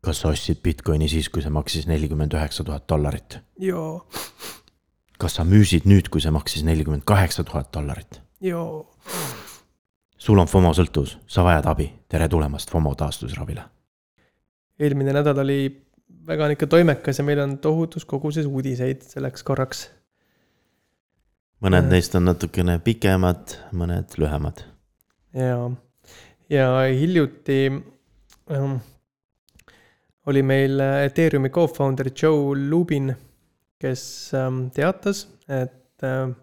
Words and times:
kas 0.00 0.22
sa 0.22 0.32
ostsid 0.32 0.62
Bitcoini 0.64 1.08
siis, 1.08 1.28
kui 1.28 1.42
see 1.44 1.52
maksis 1.52 1.86
nelikümmend 1.90 2.34
üheksa 2.36 2.64
tuhat 2.64 2.88
dollarit? 2.88 3.38
joo, 3.58 4.06
kas 5.20 5.36
sa 5.36 5.44
müüsid 5.44 5.88
nüüd, 5.90 6.08
kui 6.12 6.22
see 6.24 6.32
maksis 6.32 6.64
nelikümmend 6.64 7.04
kaheksa 7.08 7.44
tuhat 7.44 7.72
dollarit? 7.74 8.20
joo. 8.40 8.86
sul 10.18 10.40
on 10.40 10.48
FOMO 10.48 10.72
sõltuvus, 10.76 11.18
sa 11.28 11.44
vajad 11.44 11.68
abi, 11.70 11.90
tere 12.08 12.28
tulemast 12.28 12.72
FOMO 12.72 12.94
taastusravile. 12.96 13.64
eelmine 14.80 15.12
nädal 15.16 15.44
oli 15.44 15.60
väga 16.26 16.48
nihuke 16.48 16.66
toimekas 16.66 17.20
ja 17.20 17.24
meil 17.24 17.40
on 17.44 17.58
tohutus 17.58 18.04
koguses 18.04 18.46
uudiseid 18.46 19.02
selleks 19.02 19.44
korraks. 19.44 19.88
mõned 21.60 21.84
Äh. 21.84 21.90
neist 21.90 22.14
on 22.14 22.24
natukene 22.24 22.78
pikemad, 22.78 23.58
mõned 23.72 24.16
lühemad. 24.16 24.64
ja, 25.34 25.70
ja 26.48 26.70
hiljuti 26.88 27.60
ähm, 28.50 28.80
oli 30.30 30.44
meil 30.46 30.80
Ethereumi 30.80 31.50
co-founder 31.52 32.12
Joe 32.14 32.54
Lubin, 32.70 33.10
kes 33.80 34.04
ähm, 34.38 34.68
teatas, 34.76 35.26
et 35.48 36.06
ähm, 36.06 36.36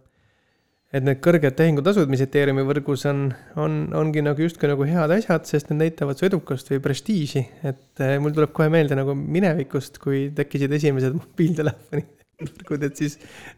et 0.96 1.04
need 1.04 1.20
kõrged 1.24 1.56
tehingutasud, 1.58 2.08
mis 2.12 2.22
Ethereumi 2.24 2.64
võrgus 2.68 3.04
on, 3.10 3.28
on, 3.60 3.80
ongi 3.98 4.24
nagu 4.24 4.40
justkui 4.40 4.70
nagu 4.72 4.86
head 4.88 5.12
asjad, 5.18 5.48
sest 5.50 5.72
need 5.72 5.82
näitavad 5.82 6.20
su 6.20 6.28
edukust 6.30 6.72
või 6.72 6.80
prestiiži. 6.84 7.44
et 7.68 8.04
äh, 8.04 8.16
mul 8.24 8.36
tuleb 8.36 8.54
kohe 8.56 8.70
meelde 8.72 8.96
nagu 8.98 9.16
minevikust, 9.18 10.00
kui 10.04 10.28
tekkisid 10.36 10.74
esimesed 10.80 11.18
mobiiltelefoni 11.22 12.06
võrgud, 12.38 12.88
et 12.88 13.00
siis 13.00 13.18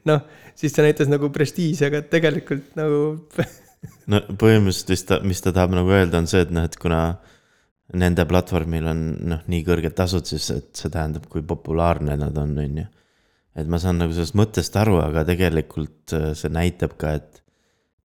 noh, 0.09 0.23
siis 0.57 0.73
see 0.73 0.85
näitas 0.85 1.11
nagu 1.11 1.29
prestiiži, 1.35 1.85
aga 1.89 2.01
tegelikult 2.09 2.73
nagu 2.79 3.01
no 4.11 4.23
põhimõtteliselt 4.33 4.95
vist 4.95 5.09
ta, 5.11 5.21
mis 5.21 5.43
ta 5.45 5.53
tahab 5.53 5.75
nagu 5.77 5.93
öelda, 5.93 6.23
on 6.23 6.29
see, 6.31 6.41
et 6.47 6.53
noh, 6.55 6.65
et 6.65 6.79
kuna 6.81 7.03
nende 7.97 8.25
platvormil 8.29 8.87
on 8.91 9.03
noh, 9.31 9.41
nii 9.49 9.63
kõrged 9.65 9.95
tasud, 9.97 10.27
siis 10.29 10.49
et 10.53 10.69
see 10.77 10.91
tähendab, 10.93 11.25
kui 11.31 11.41
populaarne 11.45 12.17
nad 12.19 12.37
on, 12.37 12.55
on 12.61 12.81
ju. 12.83 12.85
et 13.59 13.69
ma 13.69 13.79
saan 13.81 13.97
nagu 14.01 14.13
sellest 14.13 14.37
mõttest 14.37 14.77
aru, 14.79 14.99
aga 15.01 15.25
tegelikult 15.27 16.13
äh, 16.17 16.29
see 16.37 16.53
näitab 16.53 16.95
ka, 17.01 17.15
et, 17.17 17.41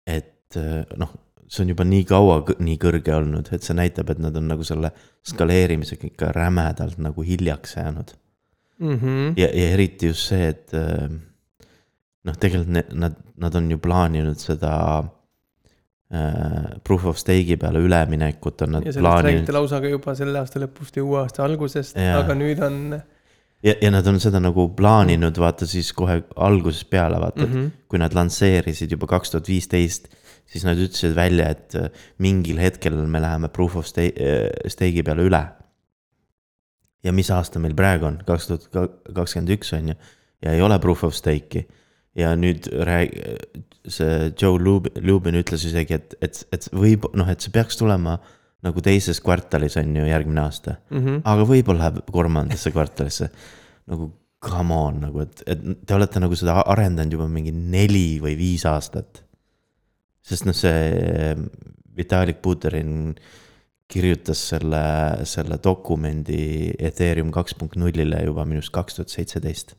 et 0.09 0.59
äh, 0.61 0.83
noh, 1.01 1.13
see 1.45 1.65
on 1.65 1.75
juba 1.75 1.87
nii 1.87 2.07
kaua 2.09 2.41
nii 2.65 2.79
kõrge 2.81 3.15
olnud, 3.15 3.51
et 3.53 3.67
see 3.67 3.77
näitab, 3.77 4.11
et 4.15 4.23
nad 4.23 4.37
on 4.41 4.49
nagu 4.51 4.65
selle 4.67 4.91
skaleerimisega 5.29 6.09
ikka 6.09 6.33
rämedalt 6.37 6.99
nagu 7.03 7.27
hiljaks 7.27 7.77
jäänud. 7.77 8.17
mm. 8.79 8.99
-hmm. 8.99 9.33
ja, 9.37 9.49
ja 9.53 9.71
eriti 9.77 10.07
just 10.07 10.33
see, 10.33 10.49
et 10.49 10.75
äh, 10.75 11.11
noh, 12.25 12.41
tegelikult 12.41 12.73
ne, 12.73 12.85
nad, 12.93 13.21
nad 13.37 13.55
on 13.55 13.71
ju 13.71 13.79
plaaninud 13.79 14.41
seda 14.41 15.05
proof 16.85 17.07
of 17.11 17.19
stake'i 17.19 17.57
peale 17.59 17.81
üleminekut 17.83 18.63
on 18.67 18.77
nad 18.77 18.85
ja 18.87 18.93
sellest 18.93 19.03
plaaninud 19.03 19.41
räägiti 19.41 19.55
lausa 19.57 19.81
ka 19.81 19.89
juba 19.91 20.15
selle 20.15 20.39
aasta 20.39 20.61
lõpust 20.63 21.01
ja 21.01 21.05
uue 21.05 21.19
aasta 21.23 21.43
algusest, 21.47 21.97
aga 21.97 22.37
nüüd 22.39 22.61
on 22.63 22.79
ja, 23.65 23.75
ja 23.81 23.91
nad 23.93 24.07
on 24.11 24.21
seda 24.23 24.41
nagu 24.43 24.69
plaaninud, 24.77 25.39
vaata 25.41 25.67
siis 25.69 25.93
kohe 25.97 26.21
algusest 26.37 26.89
peale, 26.91 27.21
vaata 27.21 27.47
mm, 27.47 27.53
-hmm. 27.53 27.65
-hmm. 27.65 27.87
kui 27.89 27.99
nad 27.99 28.15
lansseerisid 28.15 28.93
juba 28.93 29.07
kaks 29.07 29.31
tuhat 29.31 29.49
viisteist, 29.49 30.09
siis 30.47 30.65
nad 30.65 30.79
ütlesid 30.79 31.15
välja, 31.17 31.49
et 31.49 31.75
äh, 31.75 31.91
mingil 32.19 32.59
hetkel 32.61 32.97
me 33.07 33.21
läheme 33.21 33.49
proof 33.49 33.77
of 33.77 33.87
äh, 33.99 34.13
stake'i 34.69 35.03
peale 35.03 35.23
üle. 35.23 35.45
ja 37.05 37.13
mis 37.13 37.31
aasta 37.31 37.59
meil 37.61 37.75
praegu 37.75 38.07
on, 38.07 38.23
kaks 38.27 38.47
tuhat 38.47 38.69
kakskümmend 39.15 39.51
üks 39.59 39.75
on 39.77 39.89
ju, 39.89 39.95
ja 40.43 40.53
ei 40.53 40.63
ole 40.63 40.79
proof 40.79 41.05
of 41.05 41.15
stake'i. 41.15 41.67
Ja 42.19 42.35
nüüd 42.39 42.69
rääg-, 42.87 43.19
see 43.91 44.33
Joe 44.41 44.59
Lubin, 44.61 44.97
Lubin 45.05 45.39
ütles 45.41 45.67
isegi, 45.67 45.99
et, 45.99 46.17
et, 46.25 46.41
et 46.55 46.69
võib, 46.73 47.09
noh, 47.17 47.29
et 47.31 47.45
see 47.45 47.55
peaks 47.55 47.79
tulema 47.81 48.19
nagu 48.65 48.81
teises 48.85 49.21
kvartalis 49.21 49.77
on 49.81 49.93
ju 49.97 50.07
järgmine 50.09 50.41
aasta 50.41 50.79
Mm 50.91 51.05
-hmm. 51.05 51.21
aga 51.25 51.43
võib-olla 51.45 51.79
läheb 51.79 52.11
kolmandasse 52.13 52.71
kvartalisse. 52.71 53.31
nagu 53.87 54.13
come 54.45 54.75
on 54.75 55.01
nagu, 55.01 55.21
et, 55.21 55.43
et 55.47 55.61
te 55.87 55.95
olete 55.95 56.21
nagu 56.21 56.37
seda 56.37 56.61
arendanud 56.61 57.13
juba 57.13 57.29
mingi 57.29 57.53
neli 57.53 58.21
või 58.23 58.37
viis 58.39 58.65
aastat. 58.69 59.23
sest 60.25 60.47
noh, 60.49 60.57
see 60.57 61.37
Vitalik 61.97 62.43
Buterin 62.43 63.15
kirjutas 63.89 64.41
selle, 64.49 64.85
selle 65.29 65.59
dokumendi 65.65 66.73
Ethereum 66.79 67.31
kaks 67.35 67.55
punkt 67.55 67.77
nullile 67.77 68.23
juba 68.25 68.47
minu 68.49 68.63
arust 68.63 68.73
kaks 68.73 68.95
tuhat 68.99 69.13
seitseteist. 69.13 69.77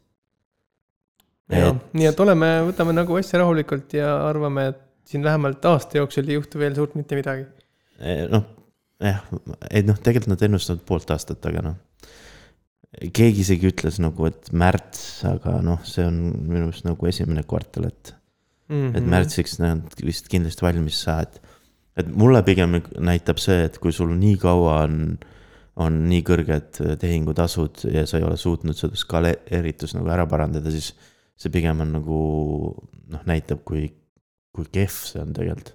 Jah, 1.54 1.78
nii 1.94 2.10
et 2.10 2.20
oleme, 2.26 2.52
võtame 2.72 2.96
nagu 2.96 3.20
asja 3.20 3.42
rahulikult 3.42 3.94
ja 3.98 4.12
arvame, 4.26 4.70
et 4.74 4.84
siin 5.06 5.26
vähemalt 5.26 5.66
aasta 5.70 6.00
jooksul 6.00 6.30
ei 6.30 6.40
juhtu 6.40 6.62
veel 6.62 6.76
suurt 6.78 6.96
mitte 6.98 7.18
midagi. 7.18 7.46
noh, 8.32 8.46
jah, 9.04 9.22
et 9.70 9.88
noh, 9.88 10.00
tegelikult 10.00 10.34
nad 10.34 10.46
ennustavad 10.50 10.86
poolt 10.88 11.14
aastat, 11.16 11.46
aga 11.52 11.64
noh. 11.70 11.78
keegi 13.14 13.44
isegi 13.46 13.70
ütles 13.70 14.00
nagu, 14.02 14.30
et 14.30 14.52
märts, 14.56 15.24
aga 15.30 15.60
noh, 15.66 15.82
see 15.88 16.06
on 16.08 16.22
minu 16.48 16.70
arust 16.70 16.88
nagu 16.88 17.12
esimene 17.12 17.46
kvartal, 17.48 17.90
et 17.92 18.16
mm. 18.72 18.96
et. 18.96 19.10
märtsiks 19.16 19.60
nad 19.62 20.04
vist 20.04 20.30
kindlasti 20.32 20.66
valmis 20.66 21.02
saa, 21.06 21.24
et. 21.26 21.42
et 22.02 22.12
mulle 22.12 22.42
pigem 22.48 22.80
näitab 22.98 23.40
see, 23.42 23.66
et 23.70 23.80
kui 23.82 23.94
sul 23.96 24.14
nii 24.18 24.38
kaua 24.42 24.82
on, 24.88 25.18
on 25.82 26.06
nii 26.10 26.24
kõrged 26.26 26.80
tehingutasud 27.02 27.86
ja 27.92 28.06
sa 28.08 28.20
ei 28.20 28.28
ole 28.28 28.38
suutnud 28.40 28.78
seda 28.80 28.98
skaleeritust 29.00 29.98
nagu 30.00 30.12
ära 30.12 30.28
parandada, 30.30 30.74
siis. 30.74 30.94
See 31.36 31.52
pigem 31.54 31.84
on 31.84 31.96
nagu 31.98 32.20
noh, 33.12 33.24
näitab, 33.28 33.64
kui, 33.68 33.88
kui 34.56 34.68
kehv 34.74 35.00
see 35.12 35.22
on 35.22 35.34
tegelikult. 35.36 35.74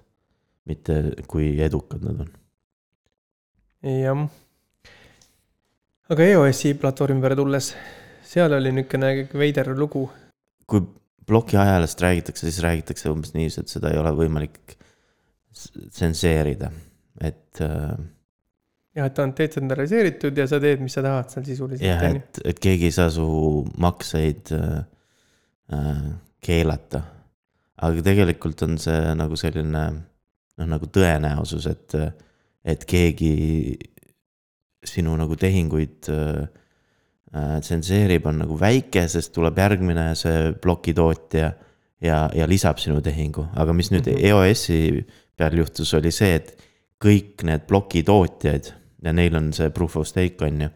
mitte 0.69 0.95
kui 1.27 1.55
edukad 1.63 2.03
nad 2.05 2.21
on. 2.25 2.29
jah. 3.81 4.25
aga 6.13 6.27
EOS-i 6.33 6.75
platvormi 6.79 7.23
peale 7.23 7.37
tulles, 7.39 7.71
seal 8.33 8.53
oli 8.57 8.73
niisugune 8.75 9.13
veider 9.33 9.73
lugu. 9.77 10.07
kui 10.69 10.85
ploki 11.27 11.57
ajalast 11.57 12.01
räägitakse, 12.01 12.47
siis 12.49 12.61
räägitakse 12.63 13.11
umbes 13.11 13.35
niiviisi, 13.35 13.61
et 13.61 13.73
seda 13.73 13.91
ei 13.91 13.99
ole 14.01 14.13
võimalik 14.17 14.77
tsenseerida, 15.51 16.71
et 17.21 17.61
äh, 17.61 17.93
jah, 18.95 19.07
et 19.07 19.15
ta 19.15 19.25
on 19.25 19.33
detsentraliseeritud 19.37 20.37
ja 20.37 20.47
sa 20.49 20.59
teed, 20.63 20.81
mis 20.83 20.95
sa 20.97 21.03
tahad 21.05 21.31
seal 21.33 21.45
sisuliselt, 21.47 21.85
jah, 21.85 22.05
et, 22.09 22.41
et 22.53 22.61
keegi 22.63 22.89
ei 22.89 22.95
saa 22.95 23.11
su 23.13 23.27
makseid 23.83 24.53
äh, 24.57 24.81
keelata. 26.41 27.01
aga 27.81 28.01
tegelikult 28.05 28.61
on 28.61 28.77
see 28.77 29.13
nagu 29.17 29.37
selline 29.39 29.83
noh, 30.61 30.67
nagu 30.69 30.89
tõenäosus, 30.93 31.67
et, 31.71 31.95
et 32.65 32.83
keegi 32.85 33.31
sinu 34.85 35.15
nagu 35.17 35.37
tehinguid 35.37 36.09
äh, 36.13 36.43
äh, 37.33 37.55
tsenseerib, 37.61 38.25
on 38.29 38.41
nagu 38.43 38.57
väike, 38.59 39.05
sest 39.09 39.33
tuleb 39.35 39.57
järgmine 39.61 40.11
see 40.19 40.51
plokitootja 40.61 41.51
ja, 42.01 42.19
ja 42.35 42.49
lisab 42.49 42.81
sinu 42.81 43.01
tehingu, 43.05 43.47
aga 43.55 43.73
mis 43.77 43.91
nüüd 43.93 44.09
Mhm. 44.09 44.25
EOS-i 44.29 45.05
peal 45.37 45.57
juhtus, 45.61 45.93
oli 45.97 46.11
see, 46.13 46.35
et 46.37 46.53
kõik 47.01 47.45
need 47.47 47.65
plokitootjaid 47.69 48.73
ja 49.01 49.13
neil 49.13 49.35
on 49.37 49.49
see 49.53 49.69
proof 49.73 49.97
of 49.97 50.07
stake 50.09 50.45
on 50.45 50.67
ju 50.67 50.69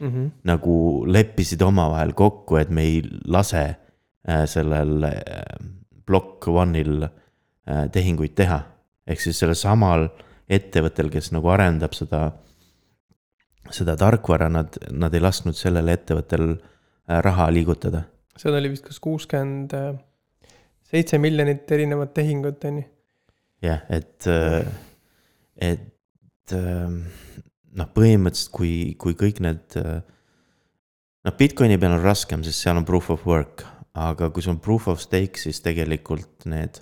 Mm 0.00 0.10
-hmm. 0.10 0.30
nagu 0.44 1.04
leppisid 1.06 1.62
omavahel 1.62 2.12
kokku, 2.12 2.56
et 2.56 2.70
me 2.70 2.82
ei 2.82 3.02
lase 3.26 3.62
äh, 3.62 3.76
sellel 4.24 5.04
äh, 5.04 5.42
Block 6.06 6.48
One'il 6.48 7.04
äh, 7.04 7.88
tehinguid 7.92 8.34
teha. 8.36 8.62
ehk 9.06 9.20
siis 9.20 9.36
sellel 9.36 9.56
samal 9.58 10.06
ettevõttel, 10.48 11.10
kes 11.12 11.30
nagu 11.34 11.50
arendab 11.52 11.92
seda, 11.96 12.30
seda 13.72 13.96
tarkvara, 14.00 14.48
nad, 14.48 14.78
nad 14.92 15.12
ei 15.14 15.20
lasknud 15.20 15.56
sellel 15.56 15.92
ettevõttel 15.92 16.54
äh, 16.54 17.20
raha 17.24 17.50
liigutada. 17.52 18.04
seal 18.36 18.56
oli 18.56 18.72
vist 18.72 18.86
kas 18.88 19.00
kuuskümmend 19.00 19.76
seitse 20.84 21.18
miljonit 21.20 21.70
erinevat 21.70 22.14
tehingut, 22.16 22.64
on 22.64 22.80
ju. 22.80 22.86
jah, 23.64 23.84
et, 23.92 24.26
et 25.56 26.54
noh, 26.54 27.92
põhimõtteliselt 27.96 28.52
kui, 28.56 28.74
kui 29.00 29.16
kõik 29.20 29.40
need 29.44 29.76
noh, 31.24 31.36
Bitcoini 31.38 31.78
peal 31.80 31.96
on 31.96 32.04
raskem, 32.04 32.44
sest 32.44 32.64
seal 32.64 32.80
on 32.80 32.88
proof 32.88 33.10
of 33.14 33.24
work, 33.28 33.64
aga 33.94 34.30
kui 34.34 34.42
sul 34.42 34.56
on 34.56 34.60
proof 34.62 34.88
of 34.90 35.00
stake, 35.02 35.38
siis 35.38 35.60
tegelikult 35.64 36.46
need 36.50 36.80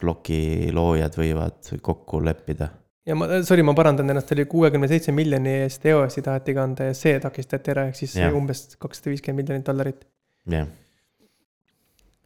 ploki 0.00 0.68
loojad 0.76 1.14
võivad 1.16 1.70
kokku 1.82 2.18
leppida. 2.20 2.68
ja 3.08 3.14
ma, 3.16 3.28
sorry, 3.46 3.62
ma 3.64 3.72
parandan 3.72 4.12
ennast, 4.12 4.32
oli 4.34 4.44
kuuekümne 4.50 4.88
seitse 4.90 5.14
miljoni 5.16 5.54
eest 5.62 5.86
EOS-i 5.88 6.22
taheti 6.26 6.54
kanda 6.54 6.90
ja 6.90 6.94
see 6.98 7.14
takistati 7.22 7.72
ära, 7.72 7.86
ehk 7.88 7.96
siis 7.96 8.16
Ja. 8.20 8.28
umbes 8.36 8.66
kakssada 8.76 9.14
viiskümmend 9.14 9.40
miljonit 9.42 9.66
dollarit. 9.66 10.04
jah, 10.52 10.68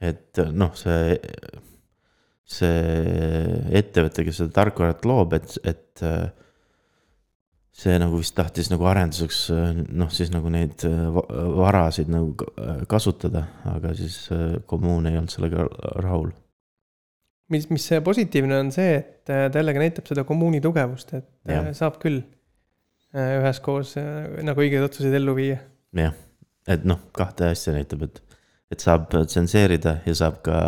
et 0.01 0.43
noh, 0.53 0.75
see, 0.75 1.21
see 2.51 3.71
ettevõte, 3.79 4.25
kes 4.27 4.41
seda 4.43 4.51
tarkvarat 4.63 5.05
loob, 5.07 5.39
et, 5.39 5.59
et 5.65 6.05
see 7.77 7.97
nagu 8.03 8.19
vist 8.19 8.35
tahtis 8.37 8.69
nagu 8.73 8.85
arenduseks 8.91 9.39
noh, 9.95 10.11
siis 10.13 10.33
nagu 10.35 10.51
neid 10.53 10.83
varasid 11.57 12.11
nagu 12.13 12.35
kasutada, 12.91 13.47
aga 13.71 13.95
siis 13.97 14.25
kommuun 14.71 15.07
ei 15.09 15.19
olnud 15.19 15.33
sellega 15.33 15.67
rahul. 16.03 16.33
mis, 17.51 17.69
mis 17.71 17.87
positiivne 18.05 18.59
on 18.59 18.73
see, 18.75 18.99
et 18.99 19.31
ta 19.51 19.63
jällegi 19.63 19.85
näitab 19.85 20.11
seda 20.11 20.25
kommuuni 20.29 20.61
tugevust, 20.65 21.15
et 21.19 21.29
ja. 21.49 21.63
saab 21.77 22.01
küll. 22.03 22.23
äh, 23.15 23.37
üheskoos 23.41 23.97
äh, 23.99 24.43
nagu 24.47 24.63
õigeid 24.63 24.85
otsuseid 24.87 25.15
ellu 25.19 25.35
viia. 25.39 25.61
jah, 25.97 26.15
et 26.69 26.85
noh, 26.87 27.01
kahte 27.17 27.49
asja 27.51 27.75
näitab, 27.75 28.05
et, 28.07 28.21
et 28.71 28.83
saab 28.83 29.09
tsenseerida 29.15 30.01
ja 30.07 30.15
saab 30.15 30.43
ka 30.47 30.59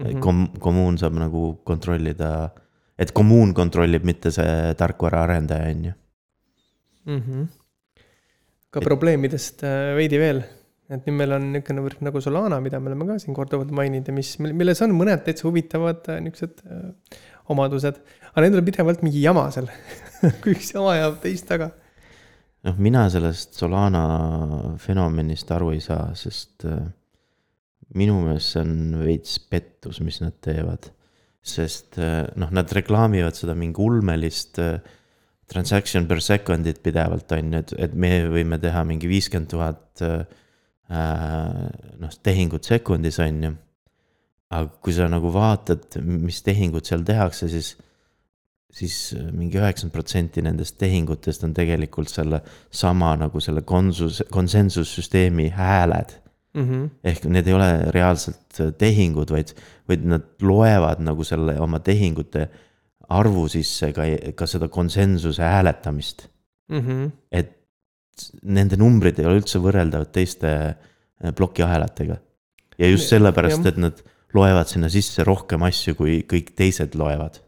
mm. 0.00 0.06
-hmm. 0.06 0.20
kom-, 0.20 0.50
kommuun 0.60 0.98
saab 0.98 1.14
nagu 1.20 1.60
kontrollida. 1.64 2.50
et 2.98 3.12
kommuun 3.12 3.54
kontrollib, 3.54 4.04
mitte 4.04 4.30
see 4.30 4.74
tarkvara 4.76 5.22
arendaja, 5.22 5.70
on 5.70 5.84
ju. 5.84 5.92
Mhm. 7.10 7.48
ka 8.70 8.82
probleemidest 8.84 9.64
äh, 9.66 9.96
veidi 9.98 10.18
veel, 10.22 10.44
et 10.90 11.06
nüüd 11.06 11.16
meil 11.18 11.34
on 11.34 11.48
niisugune 11.56 11.82
võrk 11.82 12.04
nagu 12.06 12.20
Solana, 12.22 12.60
mida 12.62 12.78
me 12.78 12.92
oleme 12.92 13.08
ka 13.08 13.16
siin 13.18 13.34
korduvalt 13.34 13.72
maininud 13.74 14.06
ja 14.06 14.14
mis, 14.14 14.36
milles 14.38 14.82
on 14.86 14.94
mõned 14.94 15.24
täitsa 15.26 15.48
huvitavad 15.48 16.06
äh, 16.12 16.20
niisugused 16.22 16.62
äh, 16.70 17.18
omadused. 17.50 17.98
aga 18.30 18.44
nendel 18.44 18.62
on 18.62 18.68
pidevalt 18.68 19.02
mingi 19.02 19.24
jama 19.24 19.48
seal, 19.54 19.66
kui 20.44 20.54
üks 20.54 20.70
jama 20.76 20.94
jääb 21.00 21.18
teist 21.24 21.48
taga. 21.50 21.72
noh, 22.68 22.78
mina 22.78 23.08
sellest 23.10 23.58
Solana 23.58 24.04
fenomenist 24.78 25.50
aru 25.56 25.74
ei 25.74 25.82
saa, 25.82 26.12
sest 26.14 26.68
minu 27.98 28.20
meelest 28.22 28.54
see 28.54 28.62
on 28.62 29.02
veits 29.02 29.34
pettus, 29.50 29.98
mis 30.06 30.20
nad 30.22 30.38
teevad. 30.46 30.92
sest 31.42 31.98
noh, 32.38 32.54
nad 32.54 32.70
reklaamivad 32.76 33.34
seda 33.34 33.58
mingi 33.58 33.82
ulmelist 33.82 34.62
äh, 34.62 34.78
transaction 35.50 36.06
per 36.06 36.22
second'it 36.22 36.78
pidevalt 36.82 37.32
on 37.36 37.52
ju, 37.54 37.62
et, 37.64 37.74
et 37.88 37.94
me 37.94 38.12
võime 38.30 38.60
teha 38.62 38.84
mingi 38.86 39.10
viiskümmend 39.10 39.50
tuhat 39.50 40.04
äh, 40.06 40.22
noh, 40.90 42.16
tehingut 42.22 42.66
sekundis 42.66 43.20
on 43.22 43.44
ju. 43.48 43.52
aga 44.50 44.66
kui 44.82 44.94
sa 44.94 45.06
nagu 45.10 45.30
vaatad, 45.30 46.00
mis 46.02 46.40
tehingud 46.42 46.86
seal 46.86 47.04
tehakse, 47.06 47.46
siis 47.50 47.76
siis 48.70 49.16
mingi 49.34 49.58
üheksakümmend 49.58 49.94
protsenti 49.94 50.42
nendest 50.46 50.76
tehingutest 50.78 51.44
on 51.46 51.54
tegelikult 51.54 52.10
selle 52.10 52.40
sama 52.70 53.12
nagu 53.18 53.42
selle 53.42 53.64
konsus, 53.66 54.22
konsensussüsteemi 54.30 55.50
hääled. 55.56 56.18
Mhm. 56.50 56.86
ehk 57.06 57.24
need 57.30 57.46
ei 57.46 57.54
ole 57.54 57.66
reaalselt 57.94 58.58
tehingud, 58.78 59.30
vaid, 59.30 59.52
vaid 59.86 60.02
nad 60.02 60.24
loevad 60.42 60.98
nagu 60.98 61.22
selle 61.22 61.54
oma 61.62 61.78
tehingute 61.78 62.48
arvu 63.10 63.46
sisse 63.50 63.90
ka, 63.96 64.06
ka 64.38 64.46
seda 64.46 64.68
konsensuse 64.72 65.42
hääletamist. 65.42 66.28
Mhm. 66.70 67.08
et 67.34 67.56
nende 68.42 68.76
numbrid 68.78 69.18
ei 69.18 69.26
ole 69.26 69.40
üldse 69.40 69.58
võrreldavad 69.62 70.12
teiste 70.14 70.50
eh, 70.50 71.32
plokiahelatega. 71.36 72.16
ja 72.78 72.90
just 72.90 73.10
sellepärast, 73.12 73.64
jah. 73.64 73.72
et 73.72 73.80
nad 73.80 74.02
loevad 74.36 74.70
sinna 74.70 74.90
sisse 74.92 75.24
rohkem 75.26 75.64
asju, 75.66 75.96
kui 75.98 76.20
kõik 76.30 76.52
teised 76.58 76.94
loevad. 76.98 77.40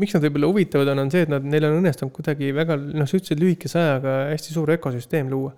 miks 0.00 0.16
nad 0.16 0.24
võib-olla 0.24 0.48
huvitavad 0.52 0.92
on, 0.94 1.02
on 1.04 1.12
see, 1.12 1.26
et 1.26 1.32
nad, 1.32 1.44
neil 1.44 1.66
on 1.68 1.76
õnnestunud 1.82 2.14
kuidagi 2.16 2.54
väga 2.56 2.78
noh, 2.80 3.08
suhteliselt 3.10 3.42
lühikese 3.42 3.82
ajaga 3.82 4.16
hästi 4.30 4.56
suur 4.56 4.72
ökosüsteem 4.76 5.28
luua. 5.32 5.52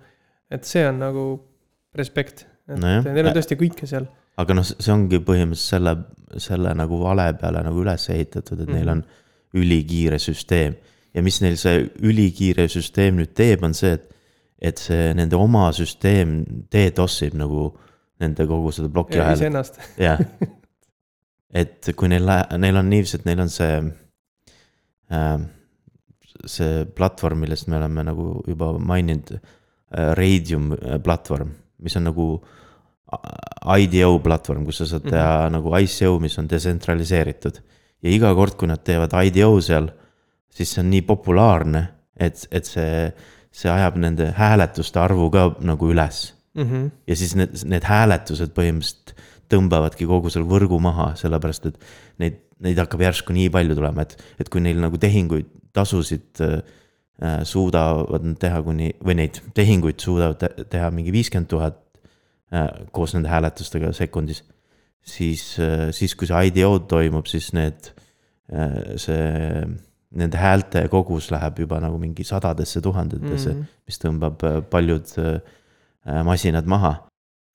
et 0.51 0.67
see 0.67 0.83
on 0.87 0.99
nagu 1.05 1.25
respekt, 1.95 2.45
et 2.67 2.79
Nojah. 2.79 3.07
neil 3.07 3.29
on 3.29 3.37
tõesti 3.37 3.59
kõike 3.59 3.87
seal. 3.89 4.09
aga 4.41 4.57
noh, 4.57 4.67
see 4.67 4.93
ongi 4.93 5.21
põhimõtteliselt 5.23 5.77
selle, 5.77 5.97
selle 6.43 6.75
nagu 6.75 6.99
vale 6.99 7.31
peale 7.39 7.63
nagu 7.63 7.83
üles 7.85 8.09
ehitatud, 8.09 8.59
et 8.59 8.67
mm 8.67 8.73
-hmm. 8.73 8.79
neil 8.81 8.97
on 8.97 9.05
ülikiire 9.53 10.19
süsteem. 10.19 10.75
ja 11.13 11.21
mis 11.21 11.41
neil 11.41 11.57
see 11.61 11.83
ülikiire 12.01 12.67
süsteem 12.69 13.19
nüüd 13.19 13.35
teeb, 13.37 13.63
on 13.63 13.75
see, 13.77 13.93
et, 13.93 14.07
et 14.57 14.81
see 14.81 15.11
nende 15.13 15.37
oma 15.37 15.67
süsteem 15.75 16.41
DDoS-ib 16.73 17.37
nagu 17.37 17.71
nende 18.23 18.47
kogu 18.49 18.71
seda 18.73 18.89
plokiahelat, 18.93 19.37
iseennast. 19.37 19.81
jah. 20.01 20.21
et 21.63 21.91
kui 21.97 22.09
neil, 22.09 22.29
neil 22.57 22.79
on 22.81 22.89
niiviisi, 22.89 23.19
et 23.19 23.27
neil 23.29 23.43
on 23.43 23.51
see 23.53 23.75
äh,, 25.13 25.37
see 26.49 26.85
platvorm, 26.97 27.43
millest 27.45 27.69
me 27.69 27.77
oleme 27.77 28.05
nagu 28.09 28.27
juba 28.49 28.73
maininud 28.79 29.35
äh,, 29.37 30.11
Radium 30.17 30.71
äh, 30.73 30.97
platvorm, 31.03 31.53
mis 31.83 31.95
on 31.99 32.09
nagu 32.09 32.27
a- 33.13 33.77
IDO 33.77 34.17
platvorm, 34.23 34.65
kus 34.65 34.81
sa 34.81 34.89
saad 34.89 35.05
teha 35.05 35.29
mm 35.29 35.45
-hmm. 35.45 35.53
nagu 35.57 35.77
ICO, 35.77 36.19
mis 36.19 36.39
on 36.39 36.49
detsentraliseeritud. 36.49 37.61
Ja 38.03 38.11
iga 38.11 38.33
kord, 38.35 38.55
kui 38.59 38.67
nad 38.67 38.83
teevad 38.83 39.13
IDO 39.25 39.55
seal, 39.63 39.89
siis 40.53 40.73
see 40.75 40.83
on 40.83 40.89
nii 40.93 41.01
populaarne, 41.07 41.83
et, 42.19 42.43
et 42.51 42.67
see, 42.67 43.09
see 43.53 43.71
ajab 43.71 43.97
nende 44.01 44.31
hääletuste 44.37 44.99
arvu 45.01 45.29
ka 45.33 45.49
nagu 45.65 45.91
üles 45.93 46.31
Mhm. 46.53 46.91
ja 47.09 47.15
siis 47.17 47.31
need, 47.33 47.55
need 47.65 47.81
hääletused 47.89 48.51
põhimõtteliselt 48.53 49.15
tõmbavadki 49.49 50.05
kogu 50.05 50.29
selle 50.29 50.45
võrgu 50.45 50.77
maha, 50.81 51.15
sellepärast 51.17 51.65
et 51.65 51.79
neid, 52.21 52.35
neid 52.61 52.77
hakkab 52.77 53.01
järsku 53.01 53.33
nii 53.33 53.49
palju 53.53 53.73
tulema, 53.77 54.05
et, 54.05 54.13
et 54.37 54.49
kui 54.53 54.61
neil 54.61 54.77
nagu 54.81 54.97
tehinguid, 55.01 55.49
tasusid 55.73 56.41
äh, 56.45 56.59
äh, 57.25 57.39
suudavad 57.49 58.21
nad 58.25 58.37
teha 58.41 58.61
kuni 58.65 58.91
või 59.01 59.17
neid 59.17 59.39
tehinguid 59.57 59.97
suudavad 60.05 60.37
te- 60.43 60.67
teha 60.75 60.91
mingi 60.93 61.13
viiskümmend 61.15 61.49
tuhat 61.49 61.79
äh, 62.53 62.69
koos 62.93 63.15
nende 63.17 63.33
hääletustega 63.33 63.89
sekundis, 63.97 64.43
siis 65.03 65.59
äh,, 65.59 65.89
siis 65.95 66.15
kui 66.15 66.29
see 66.29 66.45
IDO 66.49 66.77
toimub, 66.89 67.27
siis 67.29 67.51
need 67.55 67.91
äh,, 68.51 68.95
see, 69.01 69.63
nende 70.13 70.39
häälte 70.39 70.85
kogus 70.93 71.31
läheb 71.33 71.63
juba 71.65 71.79
nagu 71.83 71.97
mingi 72.01 72.25
sadadesse 72.27 72.81
tuhandetesse 72.81 73.53
mm. 73.53 73.61
-hmm. 73.61 73.79
mis 73.87 74.03
tõmbab 74.03 74.47
äh, 74.47 74.61
paljud 74.69 75.17
masinad 76.27 76.67
maha. 76.67 77.07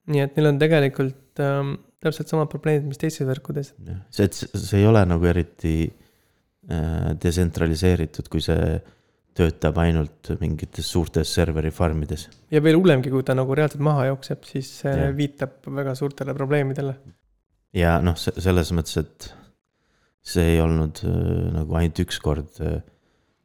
nii 0.09 0.23
et 0.25 0.37
neil 0.37 0.47
on 0.49 0.57
tegelikult 0.57 1.37
ähm, 1.45 1.75
täpselt 2.03 2.31
samad 2.31 2.49
probleemid, 2.51 2.87
mis 2.89 2.99
teistes 3.01 3.27
võrkudes. 3.27 3.73
see, 4.09 4.25
et 4.25 4.37
see- 4.37 4.79
ei 4.79 4.87
ole 4.87 5.03
nagu 5.07 5.25
eriti 5.29 5.73
äh, 5.85 7.11
detsentraliseeritud, 7.23 8.29
kui 8.31 8.41
see 8.43 8.79
töötab 9.39 9.77
ainult 9.79 10.31
mingites 10.41 10.89
suurtes 10.91 11.31
serveri 11.33 11.71
farm 11.71 12.03
ides. 12.03 12.27
ja 12.51 12.63
veel 12.63 12.79
hullemgi, 12.79 13.11
kui 13.13 13.23
ta 13.23 13.35
nagu 13.37 13.55
reaalselt 13.55 13.83
maha 13.85 14.09
jookseb, 14.09 14.43
siis 14.47 14.71
see 14.81 14.95
Jah. 14.95 15.15
viitab 15.15 15.59
väga 15.79 15.95
suurtele 15.95 16.35
probleemidele. 16.37 16.95
Ja 17.75 17.97
noh, 18.03 18.17
selles 18.17 18.71
mõttes, 18.75 18.97
et 19.01 19.29
see 20.25 20.55
ei 20.55 20.61
olnud 20.63 21.03
äh, 21.07 21.19
nagu 21.55 21.77
ainult 21.79 22.01
üks 22.05 22.19
kord 22.23 22.59
äh, 22.65 22.81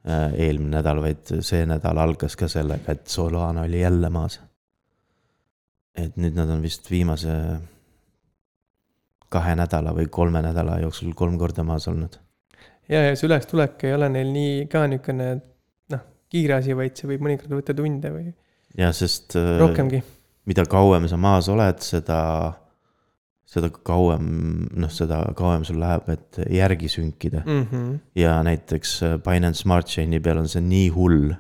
eelmine 0.05 0.79
nädal, 0.79 1.01
vaid 1.05 1.37
see 1.47 1.65
nädal 1.69 2.01
algas 2.03 2.37
ka 2.37 2.49
sellega, 2.51 2.93
et 2.93 3.09
Solana 3.09 3.65
oli 3.65 3.81
jälle 3.81 4.11
maas. 4.13 4.41
et 5.95 6.17
nüüd 6.19 6.35
nad 6.35 6.51
on 6.51 6.63
vist 6.63 6.91
viimase 6.91 7.33
kahe 9.31 9.55
nädala 9.59 9.93
või 9.95 10.09
kolme 10.11 10.43
nädala 10.43 10.81
jooksul 10.83 11.13
kolm 11.15 11.39
korda 11.39 11.65
maas 11.67 11.89
olnud. 11.89 12.19
ja, 12.89 13.03
ja 13.09 13.17
see 13.17 13.29
ülestulek 13.29 13.85
ei 13.89 13.95
ole 13.97 14.09
neil 14.13 14.33
nii 14.35 14.67
ka 14.71 14.87
niisugune 14.91 15.29
noh, 15.95 16.03
kiire 16.31 16.59
asi, 16.59 16.75
vaid 16.77 16.99
see 16.99 17.09
võib 17.13 17.25
mõnikord 17.29 17.55
võtta 17.61 17.77
tunde 17.77 18.13
või 18.15 18.33
ja 18.79 18.91
sest 18.93 19.37
äh, 19.39 19.57
rohkemgi. 19.61 20.03
mida 20.51 20.67
kauem 20.71 21.09
sa 21.09 21.19
maas 21.21 21.49
oled, 21.53 21.81
seda, 21.85 22.19
seda 23.55 23.71
kauem, 23.87 24.27
noh, 24.75 24.91
seda 24.91 25.21
kauem 25.39 25.65
sul 25.67 25.79
läheb, 25.83 26.09
et 26.15 26.41
järgi 26.51 26.91
sünkida 26.91 27.45
mm.. 27.45 27.53
Mm 27.55 27.67
-hmm. 27.71 27.99
ja 28.19 28.43
näiteks 28.43 29.03
äh, 29.03 29.17
Binance 29.23 29.63
Smart 29.63 29.87
Chain'i 29.89 30.21
peal 30.21 30.43
on 30.43 30.49
see 30.49 30.63
nii 30.63 30.89
hull, 30.95 31.33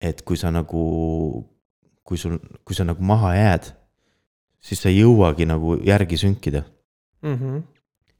et 0.00 0.22
kui 0.22 0.36
sa 0.36 0.50
nagu, 0.50 0.84
kui 2.04 2.18
sul, 2.18 2.38
kui 2.64 2.76
sa 2.76 2.84
nagu 2.84 3.02
maha 3.02 3.34
jääd, 3.34 3.72
siis 4.60 4.82
sa 4.82 4.88
ei 4.88 5.00
jõuagi 5.00 5.46
nagu 5.48 5.76
järgi 5.84 6.16
sünkida. 6.16 6.62
Mm 7.22 7.36
-hmm. 7.36 7.62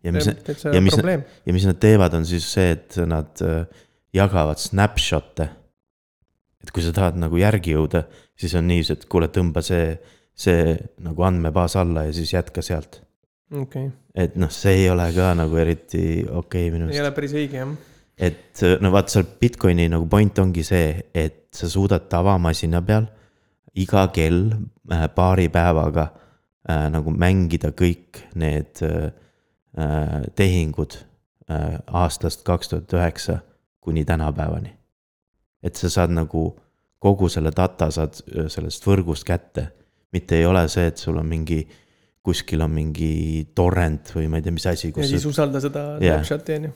ja 0.05 0.13
mis, 0.13 0.27
ja 0.27 0.81
mis- 0.81 1.25
ja 1.47 1.53
mis 1.53 1.67
nad 1.67 1.79
teevad, 1.81 2.15
on 2.15 2.27
siis 2.27 2.53
see, 2.53 2.71
et 2.71 2.97
nad 3.07 3.43
äh, 3.43 3.67
jagavad 4.13 4.59
snapshot'e. 4.59 5.49
et 6.63 6.71
kui 6.71 6.83
sa 6.83 6.93
tahad 6.93 7.17
nagu 7.17 7.37
järgi 7.37 7.73
jõuda, 7.73 8.03
siis 8.37 8.55
on 8.55 8.67
niiviisi, 8.69 8.93
et 8.93 9.05
kuule, 9.09 9.29
tõmba 9.29 9.63
see, 9.65 9.99
see 10.41 10.75
nagu 11.05 11.25
andmebaas 11.27 11.77
alla 11.81 12.07
ja 12.09 12.17
siis 12.17 12.33
jätka 12.33 12.63
sealt. 12.65 13.03
okei 13.53 13.87
okay., 13.87 13.91
et 14.15 14.37
noh, 14.41 14.51
see 14.51 14.85
ei 14.85 14.91
ole 14.91 15.11
ka 15.15 15.33
nagu 15.39 15.57
eriti 15.61 16.25
okei 16.25 16.35
okay, 16.41 16.71
minu 16.71 16.87
ei 16.87 16.93
meelest. 16.93 17.07
ole 17.07 17.15
päris 17.17 17.37
õige 17.37 17.61
jah. 17.61 17.75
et 18.31 18.65
no 18.81 18.93
vaat 18.95 19.13
seal 19.13 19.29
Bitcoini 19.41 19.89
nagu 19.93 20.09
point 20.11 20.39
ongi 20.43 20.65
see, 20.67 20.95
et 21.15 21.49
sa 21.55 21.69
suudad 21.69 22.09
tavamasina 22.11 22.83
peal 22.87 23.09
iga 23.75 24.07
kell 24.15 24.51
äh, 24.93 25.07
paari 25.15 25.49
päevaga 25.53 26.09
äh, 26.69 26.89
nagu 26.93 27.13
mängida 27.15 27.73
kõik 27.77 28.25
need 28.35 28.83
äh, 28.87 29.13
äh, 29.79 30.27
tehingud 30.37 30.99
äh, 31.51 31.79
aastast 31.87 32.45
kaks 32.47 32.73
tuhat 32.73 32.93
üheksa 32.99 33.41
kuni 33.81 34.05
tänapäevani. 34.05 34.77
et 35.63 35.77
sa 35.77 35.91
saad 35.91 36.11
nagu 36.11 36.57
kogu 36.99 37.29
selle 37.29 37.53
data 37.57 37.91
saad 37.91 38.21
äh, 38.23 38.49
sellest 38.49 38.87
võrgust 38.87 39.25
kätte, 39.25 39.71
mitte 40.15 40.41
ei 40.41 40.47
ole 40.47 40.67
see, 40.69 40.87
et 40.91 40.99
sul 40.99 41.19
on 41.21 41.29
mingi 41.29 41.61
kuskil 42.27 42.61
on 42.65 42.73
mingi 42.75 43.13
torrent 43.57 44.13
või 44.15 44.29
ma 44.31 44.41
ei 44.41 44.45
tea, 44.45 44.55
mis 44.55 44.67
asi, 44.69 44.91
ja 44.93 45.09
siis 45.09 45.25
sa 45.25 45.31
usalda 45.31 45.63
seda 45.63 45.85
Jah. 46.03 46.21
snapshot'i 46.21 46.59
on 46.59 46.67
ju. 46.69 46.73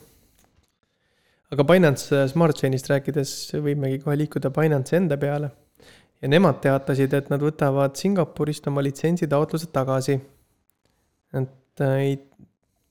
aga 1.53 1.67
Binance 1.69 2.23
Smart 2.31 2.57
Chain'ist 2.57 2.89
rääkides 2.89 3.35
võimegi 3.63 4.01
kohe 4.03 4.17
liikuda 4.23 4.49
Binance'i 4.55 4.97
enda 5.03 5.19
peale. 5.21 5.51
ja 6.21 6.31
nemad 6.31 6.61
teatasid, 6.63 7.13
et 7.13 7.29
nad 7.29 7.43
võtavad 7.43 7.97
Singapurist 7.99 8.67
oma 8.71 8.81
litsentsitaotlused 8.85 9.73
tagasi. 9.75 10.17
et 11.35 11.85
äh, 11.85 12.01
ei 12.07 12.17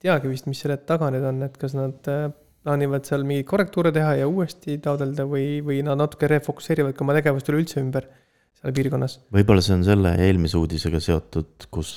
teagi 0.04 0.30
vist, 0.30 0.46
mis 0.46 0.60
selle 0.60 0.78
taga 0.86 1.10
nüüd 1.10 1.26
on, 1.26 1.42
et 1.48 1.58
kas 1.58 1.74
nad 1.74 2.12
äh, 2.12 2.28
plaanivad 2.64 3.08
seal 3.08 3.26
mingeid 3.26 3.48
korrektuure 3.50 3.90
teha 3.92 4.14
ja 4.20 4.28
uuesti 4.30 4.78
taotleda 4.84 5.26
või, 5.28 5.58
või 5.64 5.82
nad 5.84 5.98
natuke 5.98 6.30
refokusseerivad 6.30 6.94
ka 6.94 7.02
oma 7.04 7.16
tegevust 7.18 7.50
üleüldse 7.50 7.82
ümber 7.82 8.06
seal 8.60 8.76
piirkonnas. 8.76 9.18
võib-olla 9.34 9.64
see 9.64 9.76
on 9.78 9.86
selle 9.86 10.14
eelmise 10.26 10.58
uudisega 10.60 11.00
seotud, 11.02 11.68
kus, 11.74 11.94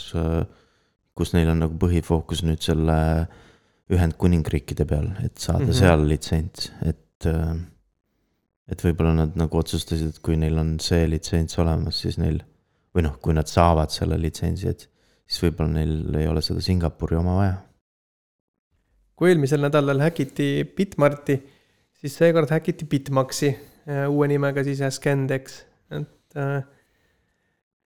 kus 1.18 1.36
neil 1.36 1.54
on 1.54 1.66
nagu 1.66 1.78
põhifookus 1.82 2.46
nüüd 2.48 2.64
selle 2.66 2.98
Ühendkuningriikide 3.88 4.84
peal, 4.84 5.14
et 5.24 5.38
saada 5.40 5.64
mm. 5.64 5.70
-hmm. 5.70 5.80
seal 5.80 6.02
litsents, 6.10 6.72
et. 6.84 7.30
et 8.68 8.84
võib-olla 8.84 9.14
nad 9.16 9.38
nagu 9.40 9.58
otsustasid, 9.58 10.10
et 10.12 10.20
kui 10.20 10.36
neil 10.36 10.58
on 10.60 10.74
see 10.84 11.06
litsents 11.08 11.56
olemas, 11.64 12.02
siis 12.04 12.18
neil 12.20 12.42
või 12.98 13.06
noh, 13.06 13.16
kui 13.22 13.36
nad 13.38 13.48
saavad 13.48 13.94
selle 13.94 14.18
litsentsi, 14.20 14.72
et 14.74 14.88
siis 15.28 15.44
võib-olla 15.46 15.78
neil 15.78 16.18
ei 16.18 16.28
ole 16.28 16.42
seda 16.44 16.64
Singapuri 16.64 17.20
oma 17.20 17.38
vaja. 17.38 17.56
kui 19.18 19.32
eelmisel 19.32 19.64
nädalal 19.64 20.02
häkiti 20.04 20.66
Bitmarti, 20.78 21.40
siis 21.98 22.18
seekord 22.20 22.52
häkiti 22.54 22.86
Bitmaxi 22.86 23.50
äh, 23.54 24.06
uue 24.10 24.28
nimega 24.30 24.64
siis 24.66 24.84
Scandex, 24.98 25.62
et 25.92 26.12
äh, 26.38 26.62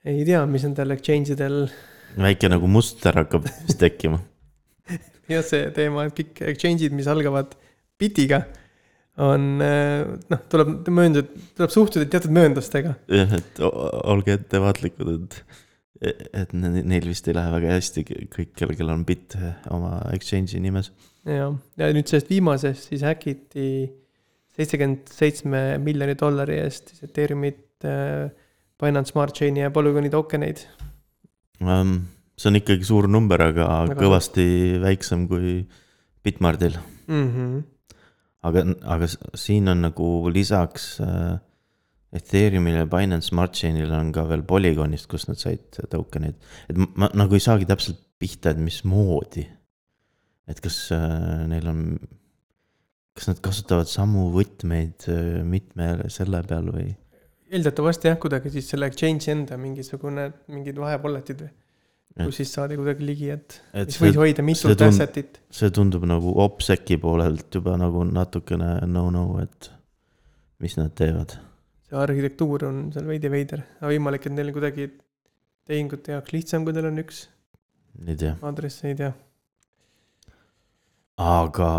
ei 0.06 0.26
tea, 0.28 0.44
mis 0.50 0.66
nendel 0.68 0.96
exchange 0.96 1.36
idel 1.36 1.64
väike 2.20 2.50
nagu 2.52 2.68
muster 2.72 3.16
hakkab 3.22 3.46
vist 3.48 3.80
tekkima. 3.82 4.20
ja 5.32 5.44
see 5.46 5.70
teema, 5.76 6.08
et 6.08 6.18
kõik 6.18 6.42
exchange'id, 6.54 6.96
mis 6.96 7.10
algavad 7.12 7.54
bitiga, 8.02 8.44
on 9.22 9.62
äh, 9.64 10.04
noh, 10.32 10.44
tuleb 10.52 10.90
möönda, 10.92 11.24
tuleb 11.58 11.74
suhtuda 11.74 12.08
teatud 12.10 12.34
mööndustega. 12.36 12.96
jah, 13.12 13.38
et 13.38 13.62
olge 13.62 14.38
ettevaatlikud, 14.40 15.38
et, 16.02 16.20
et 16.44 16.54
ne- 16.58 16.84
neil 16.84 17.08
vist 17.08 17.28
ei 17.30 17.38
lähe 17.38 17.54
väga 17.54 17.78
hästi 17.78 18.06
kõik, 18.10 18.54
kellel, 18.58 18.78
kellel 18.80 18.96
on 18.98 19.08
bitt 19.08 19.38
oma 19.72 20.00
exchange'i 20.16 20.64
nimes. 20.64 20.92
ja, 21.28 21.52
ja 21.78 21.92
nüüd 21.94 22.10
sellest 22.10 22.32
viimasest 22.32 22.92
siis 22.92 23.06
häkiti 23.06 23.68
seitsekümmend 24.52 25.12
seitsme 25.12 25.62
miljoni 25.84 26.16
dollari 26.20 26.58
eest 26.64 26.92
siis 26.92 27.06
Ethereumit 27.08 27.86
äh,, 27.88 28.32
Binance 28.82 29.14
Smart 29.14 29.38
Chain'i 29.38 29.62
ja 29.64 29.72
Polygoni 29.74 30.10
tokeneid. 30.10 30.64
Um, 31.62 32.08
see 32.38 32.50
on 32.50 32.58
ikkagi 32.58 32.88
suur 32.88 33.08
number, 33.12 33.42
aga 33.52 33.68
Väga 33.92 34.00
kõvasti 34.00 34.46
väiksem 34.82 35.28
kui 35.30 35.62
Bitmardil. 36.24 36.78
Mm 37.08 37.30
-hmm. 37.30 37.64
aga, 38.44 38.66
aga 38.96 39.08
siin 39.36 39.68
on 39.70 39.82
nagu 39.82 40.30
lisaks 40.34 41.00
äh, 41.02 41.40
Ethereumile 42.12 42.84
ja 42.84 42.86
Binance 42.86 43.28
Smart 43.28 43.56
Chain'ile 43.56 43.96
on 43.96 44.12
ka 44.12 44.26
veel 44.28 44.44
Polygonist, 44.44 45.08
kust 45.08 45.28
nad 45.28 45.40
said 45.40 45.80
token'id. 45.90 46.36
et 46.70 46.78
ma, 46.78 46.88
ma 46.96 47.10
nagu 47.14 47.34
ei 47.34 47.40
saagi 47.40 47.66
täpselt 47.66 48.00
pihta, 48.20 48.52
et 48.52 48.58
mismoodi. 48.58 49.48
et 50.48 50.60
kas 50.60 50.92
äh, 50.92 51.48
neil 51.48 51.68
on, 51.68 52.00
kas 53.16 53.28
nad 53.28 53.40
kasutavad 53.40 53.88
samu 53.88 54.28
võtmeid 54.36 55.08
äh, 55.08 55.44
mitme 55.44 56.10
selle 56.10 56.44
peal 56.44 56.68
või? 56.74 56.90
Eeldatavasti 57.52 58.10
jah, 58.12 58.20
kuidagi 58.22 58.54
siis 58.54 58.70
selle 58.72 58.88
exchange'i 58.92 59.34
enda 59.34 59.58
mingisugune, 59.60 60.30
mingid 60.52 60.80
vahepolletid 60.80 61.44
või, 61.46 61.52
kus 62.26 62.42
siis 62.42 62.54
saadi 62.56 62.78
kuidagi 62.80 63.08
ligi, 63.08 63.30
et 63.34 63.58
et 63.74 63.92
mis 63.92 64.00
võis, 64.04 64.18
hoida 64.20 64.46
mitut 64.46 64.86
asset'it. 64.88 65.42
see 65.54 65.72
tundub 65.76 66.08
nagu 66.10 66.34
OPSEC-i 66.46 67.00
poolelt 67.02 67.60
juba 67.60 67.78
nagu 67.80 68.06
natukene 68.08 68.74
no-no, 68.88 69.26
et 69.44 69.72
mis 70.64 70.78
nad 70.80 70.96
teevad. 70.98 71.36
see 71.88 72.00
arhitektuur 72.00 72.68
on 72.70 72.82
seal 72.96 73.08
veidi 73.10 73.32
veider, 73.34 73.66
aga 73.80 73.94
võimalik, 73.94 74.28
et 74.28 74.38
neil 74.38 74.54
kuidagi 74.56 74.90
tehingute 75.68 76.16
jaoks 76.16 76.36
lihtsam, 76.36 76.66
kui 76.66 76.76
teil 76.76 76.90
on 76.92 77.04
üks 77.04 77.26
ei 78.08 78.16
tea, 78.16 78.36
aadress, 78.42 78.84
ei 78.88 78.96
tea. 78.98 79.12
aga 81.22 81.72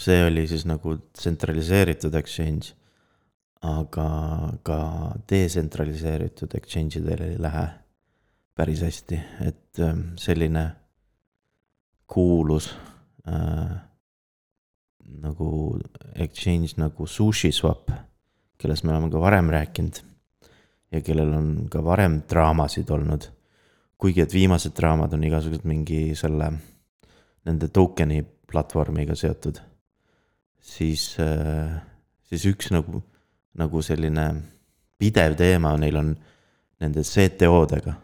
see 0.00 0.20
oli 0.26 0.46
siis 0.50 0.66
nagu 0.68 0.96
tsentraliseeritud 1.16 2.14
exchange. 2.18 2.74
Aga 3.60 4.08
ka 4.64 4.80
detsentraliseeritud 5.28 6.54
exchange 6.56 7.00
idel 7.00 7.24
ei 7.26 7.36
lähe 7.40 7.66
päris 8.56 8.82
hästi, 8.84 9.18
et 9.46 9.80
ähm, 9.84 10.12
selline 10.20 10.64
kuulus 12.10 12.70
äh, 13.28 13.76
nagu 15.20 15.78
exchange 16.14 16.78
nagu 16.80 17.06
SushiSwap, 17.06 17.90
kellest 18.60 18.84
me 18.84 18.94
oleme 18.94 19.10
ka 19.12 19.20
varem 19.20 19.50
rääkinud 19.52 20.00
ja 20.90 21.00
kellel 21.04 21.34
on 21.34 21.50
ka 21.70 21.82
varem 21.84 22.20
draamasid 22.30 22.90
olnud. 22.90 23.28
kuigi, 24.00 24.22
et 24.24 24.32
viimased 24.32 24.72
draamad 24.72 25.12
on 25.12 25.24
igasugused 25.28 25.66
mingi 25.68 26.14
selle, 26.16 26.46
nende 27.44 27.68
token'i 27.68 28.22
platvormiga 28.48 29.12
seotud, 29.12 29.58
siis, 30.56 31.02
siis 32.24 32.46
üks 32.48 32.70
nagu, 32.72 33.02
nagu 33.58 33.82
selline 33.82 34.26
pidev 35.00 35.34
teema 35.38 35.74
neil 35.80 35.98
on 36.00 36.14
nende 36.80 37.04
CTO-dega. 37.04 37.96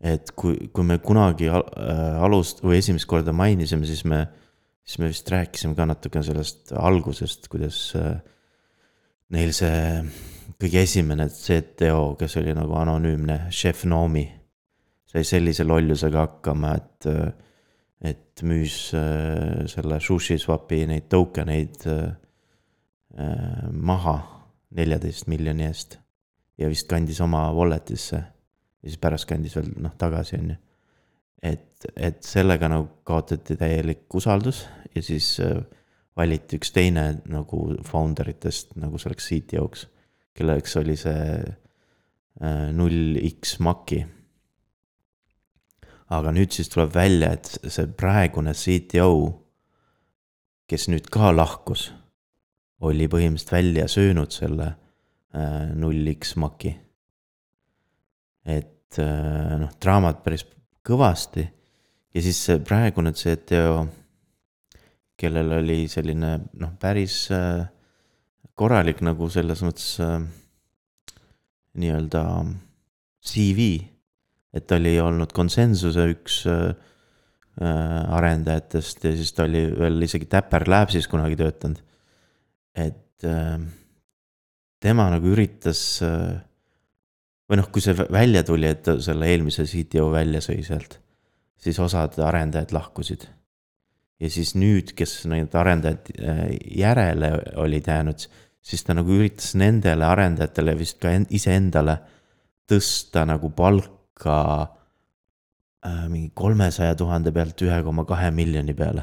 et 0.00 0.30
kui, 0.32 0.70
kui 0.72 0.84
me 0.88 0.96
kunagi 1.04 1.50
äh, 1.52 1.58
alust- 2.24 2.62
või 2.64 2.78
esimest 2.78 3.04
korda 3.06 3.34
mainisime, 3.36 3.84
siis 3.84 4.00
me, 4.08 4.22
siis 4.80 4.96
me 4.98 5.10
vist 5.10 5.28
rääkisime 5.28 5.76
ka 5.76 5.84
natuke 5.84 6.22
sellest 6.24 6.72
algusest, 6.72 7.50
kuidas 7.52 7.82
äh, 8.00 8.14
neil 9.36 9.52
see 9.52 10.00
kõige 10.60 10.84
esimene 10.86 11.28
CTO, 11.28 12.14
kes 12.20 12.38
oli 12.40 12.54
nagu 12.56 12.74
anonüümne, 12.80 13.50
Chef 13.52 13.84
Nomi, 13.88 14.24
sai 15.10 15.24
sellise 15.26 15.66
lollusega 15.66 16.24
hakkama, 16.24 16.72
et, 16.80 17.08
et 18.00 18.44
müüs 18.46 18.94
äh, 18.96 19.66
selle 19.70 20.00
SushiSwapi 20.00 20.84
neid 20.88 21.08
token 21.12 21.52
eid 21.52 21.84
äh, 21.90 22.08
maha 23.72 24.14
neljateist 24.76 25.26
miljoni 25.26 25.64
eest 25.66 25.96
ja 26.60 26.68
vist 26.70 26.86
kandis 26.90 27.20
oma 27.24 27.48
wallet'isse 27.56 28.20
ja 28.20 28.88
siis 28.88 29.00
pärast 29.00 29.28
kandis 29.28 29.56
veel 29.56 29.72
noh 29.82 29.96
tagasi, 29.98 30.38
on 30.38 30.52
ju. 30.52 30.56
et, 31.42 31.86
et 31.96 32.22
sellega 32.24 32.68
nagu 32.70 32.88
kaotati 33.04 33.56
täielik 33.58 34.14
usaldus 34.14 34.62
ja 34.94 35.02
siis 35.02 35.32
äh, 35.44 35.58
valiti 36.16 36.58
üks 36.60 36.72
teine 36.74 37.06
nagu 37.30 37.64
founder 37.86 38.30
itest 38.32 38.76
nagu 38.80 38.98
selleks 39.00 39.28
CTO-ks, 39.30 39.86
kelleks 40.36 40.76
oli 40.80 40.96
see 41.00 41.26
äh, 41.40 42.66
null 42.76 43.20
X 43.30 43.58
Maki. 43.60 44.04
aga 46.10 46.32
nüüd 46.34 46.50
siis 46.50 46.68
tuleb 46.68 46.90
välja, 46.94 47.30
et 47.36 47.70
see 47.70 47.86
praegune 47.86 48.50
CTO, 48.58 49.12
kes 50.66 50.88
nüüd 50.90 51.06
ka 51.12 51.30
lahkus, 51.30 51.92
oli 52.86 53.08
põhimõtteliselt 53.12 53.52
välja 53.52 53.86
söönud 53.90 54.32
selle 54.32 54.68
äh, 54.70 55.72
null 55.76 56.08
X 56.14 56.36
Maki. 56.40 56.72
et 58.44 58.98
äh, 58.98 59.56
noh, 59.60 59.72
draamat 59.82 60.22
päris 60.24 60.46
kõvasti 60.86 61.44
ja 62.14 62.22
siis 62.24 62.40
praegune 62.66 63.12
CTO, 63.12 63.84
kellel 65.20 65.58
oli 65.60 65.84
selline 65.92 66.38
noh, 66.60 66.72
päris 66.80 67.26
äh, 67.34 67.66
korralik 68.56 69.04
nagu 69.04 69.28
selles 69.32 69.60
mõttes 69.64 69.94
nii-öelda 71.80 72.22
CV, 73.24 73.68
et 74.52 74.66
ta 74.66 74.80
oli 74.80 74.96
olnud 75.00 75.32
konsensuse 75.32 76.04
üks 76.12 76.40
arendajatest 77.60 79.04
ja 79.04 79.12
siis 79.16 79.32
ta 79.36 79.46
oli 79.46 79.62
veel 79.78 80.04
isegi 80.04 80.28
Dapper 80.32 80.66
Labsis 80.68 81.08
kunagi 81.08 81.38
töötanud. 81.40 81.80
Et 82.74 83.24
äh, 83.26 83.58
tema 84.80 85.08
nagu 85.12 85.32
üritas 85.32 85.80
äh, 86.06 86.38
või 87.50 87.58
noh, 87.60 87.68
kui 87.72 87.82
see 87.82 87.96
vä- 87.98 88.08
välja 88.14 88.42
tuli, 88.46 88.68
et 88.70 88.82
ta 88.86 88.96
selle 89.02 89.28
eelmise 89.32 89.66
CTO 89.66 90.10
välja 90.12 90.40
sõi 90.44 90.60
sealt, 90.66 90.98
siis 91.60 91.78
osad 91.82 92.18
arendajad 92.22 92.72
lahkusid. 92.76 93.26
ja 94.20 94.28
siis 94.30 94.54
nüüd, 94.54 94.92
kes 94.94 95.24
need 95.26 95.54
arendajad 95.54 96.10
äh, 96.20 96.46
järele 96.78 97.32
olid 97.56 97.86
jäänud, 97.88 98.26
siis 98.60 98.84
ta 98.84 98.94
nagu 98.94 99.10
üritas 99.16 99.54
nendele 99.56 100.04
arendajatele 100.04 100.76
vist 100.78 101.00
ka 101.00 101.10
en- 101.10 101.26
iseendale 101.30 101.98
tõsta 102.70 103.24
nagu 103.26 103.50
palka 103.50 104.68
mingi 106.12 106.28
kolmesaja 106.36 106.92
tuhande 106.94 107.32
pealt 107.32 107.62
ühe 107.64 107.78
koma 107.82 108.04
kahe 108.04 108.28
miljoni 108.30 108.74
peale. 108.76 109.02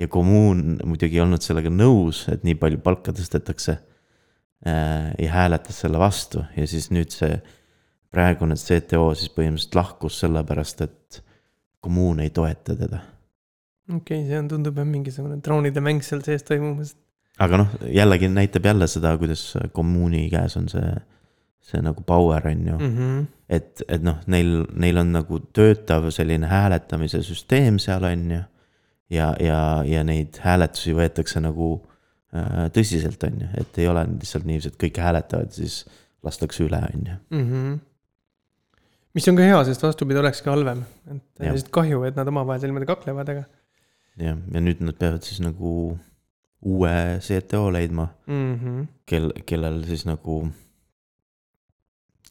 Ja 0.00 0.08
kommuun 0.08 0.80
muidugi 0.88 1.18
ei 1.18 1.24
olnud 1.24 1.44
sellega 1.44 1.70
nõus, 1.72 2.24
et 2.32 2.44
nii 2.46 2.56
palju 2.60 2.80
palka 2.84 3.12
tõstetakse 3.16 3.76
äh, 3.76 5.10
ja 5.20 5.32
hääletas 5.34 5.82
selle 5.84 6.00
vastu 6.00 6.44
ja 6.56 6.66
siis 6.70 6.88
nüüd 6.94 7.12
see 7.14 7.36
praegune 8.10 8.56
CTO 8.58 9.10
siis 9.14 9.30
põhimõtteliselt 9.34 9.76
lahkus 9.78 10.18
sellepärast, 10.24 10.82
et 10.86 11.20
kommuun 11.80 12.20
ei 12.24 12.32
toeta 12.34 12.76
teda. 12.76 13.02
okei 13.90 14.20
okay,, 14.22 14.26
see 14.28 14.40
on, 14.40 14.48
tundub 14.50 14.80
jah 14.80 14.88
mingisugune 14.88 15.38
droonide 15.44 15.82
mäng 15.84 16.02
seal 16.06 16.24
sees 16.26 16.44
toimumas. 16.46 16.94
aga 17.38 17.62
noh, 17.62 17.78
jällegi 17.86 18.30
näitab 18.32 18.66
jälle 18.72 18.88
seda, 18.90 19.16
kuidas 19.20 19.44
kommuuni 19.76 20.26
käes 20.32 20.56
on 20.60 20.68
see, 20.72 20.94
see 21.70 21.82
nagu 21.84 22.04
power 22.06 22.48
on 22.50 22.66
ju 22.66 22.78
mm.. 22.78 22.96
-hmm. 22.96 23.26
et, 23.48 23.84
et 23.88 24.02
noh, 24.02 24.18
neil, 24.26 24.64
neil 24.72 25.04
on 25.04 25.12
nagu 25.18 25.42
töötav 25.52 26.10
selline 26.14 26.50
hääletamise 26.50 27.22
süsteem 27.26 27.78
seal 27.78 28.04
on 28.04 28.30
ju. 28.30 28.42
Ja, 29.10 29.30
ja, 29.42 29.60
ja 29.86 30.02
neid 30.06 30.40
hääletusi 30.42 30.94
võetakse 30.96 31.42
nagu 31.42 31.72
äh, 32.34 32.66
tõsiselt, 32.74 33.22
on 33.26 33.44
ju, 33.44 33.52
et 33.60 33.80
ei 33.82 33.88
ole 33.90 34.04
lihtsalt 34.16 34.48
niiviisi, 34.48 34.72
et 34.72 34.80
kõik 34.80 35.00
hääletavad, 35.02 35.52
siis 35.54 35.84
lastakse 36.26 36.64
üle, 36.66 36.82
on 36.94 37.06
ju. 37.12 37.20
Mhm. 37.38 37.78
mis 39.14 39.26
on 39.28 39.38
ka 39.38 39.42
hea, 39.42 39.62
sest 39.66 39.82
vastupidi 39.82 40.20
olekski 40.20 40.52
halvem, 40.52 40.84
et 41.10 41.46
lihtsalt 41.46 41.72
kahju, 41.74 42.04
et 42.06 42.18
nad 42.18 42.28
omavahel 42.30 42.70
niimoodi 42.70 42.88
kaklevad, 42.90 43.32
aga 43.34 43.48
jah, 44.20 44.38
ja 44.38 44.62
nüüd 44.62 44.82
nad 44.84 44.98
peavad 45.00 45.26
siis 45.26 45.40
nagu 45.42 45.96
uue 46.60 47.20
CTO 47.24 47.70
leidma, 47.72 48.08
mm. 48.26 48.54
-hmm. 48.54 48.86
kel, 49.06 49.32
kellel 49.46 49.84
siis 49.84 50.04
nagu, 50.06 50.48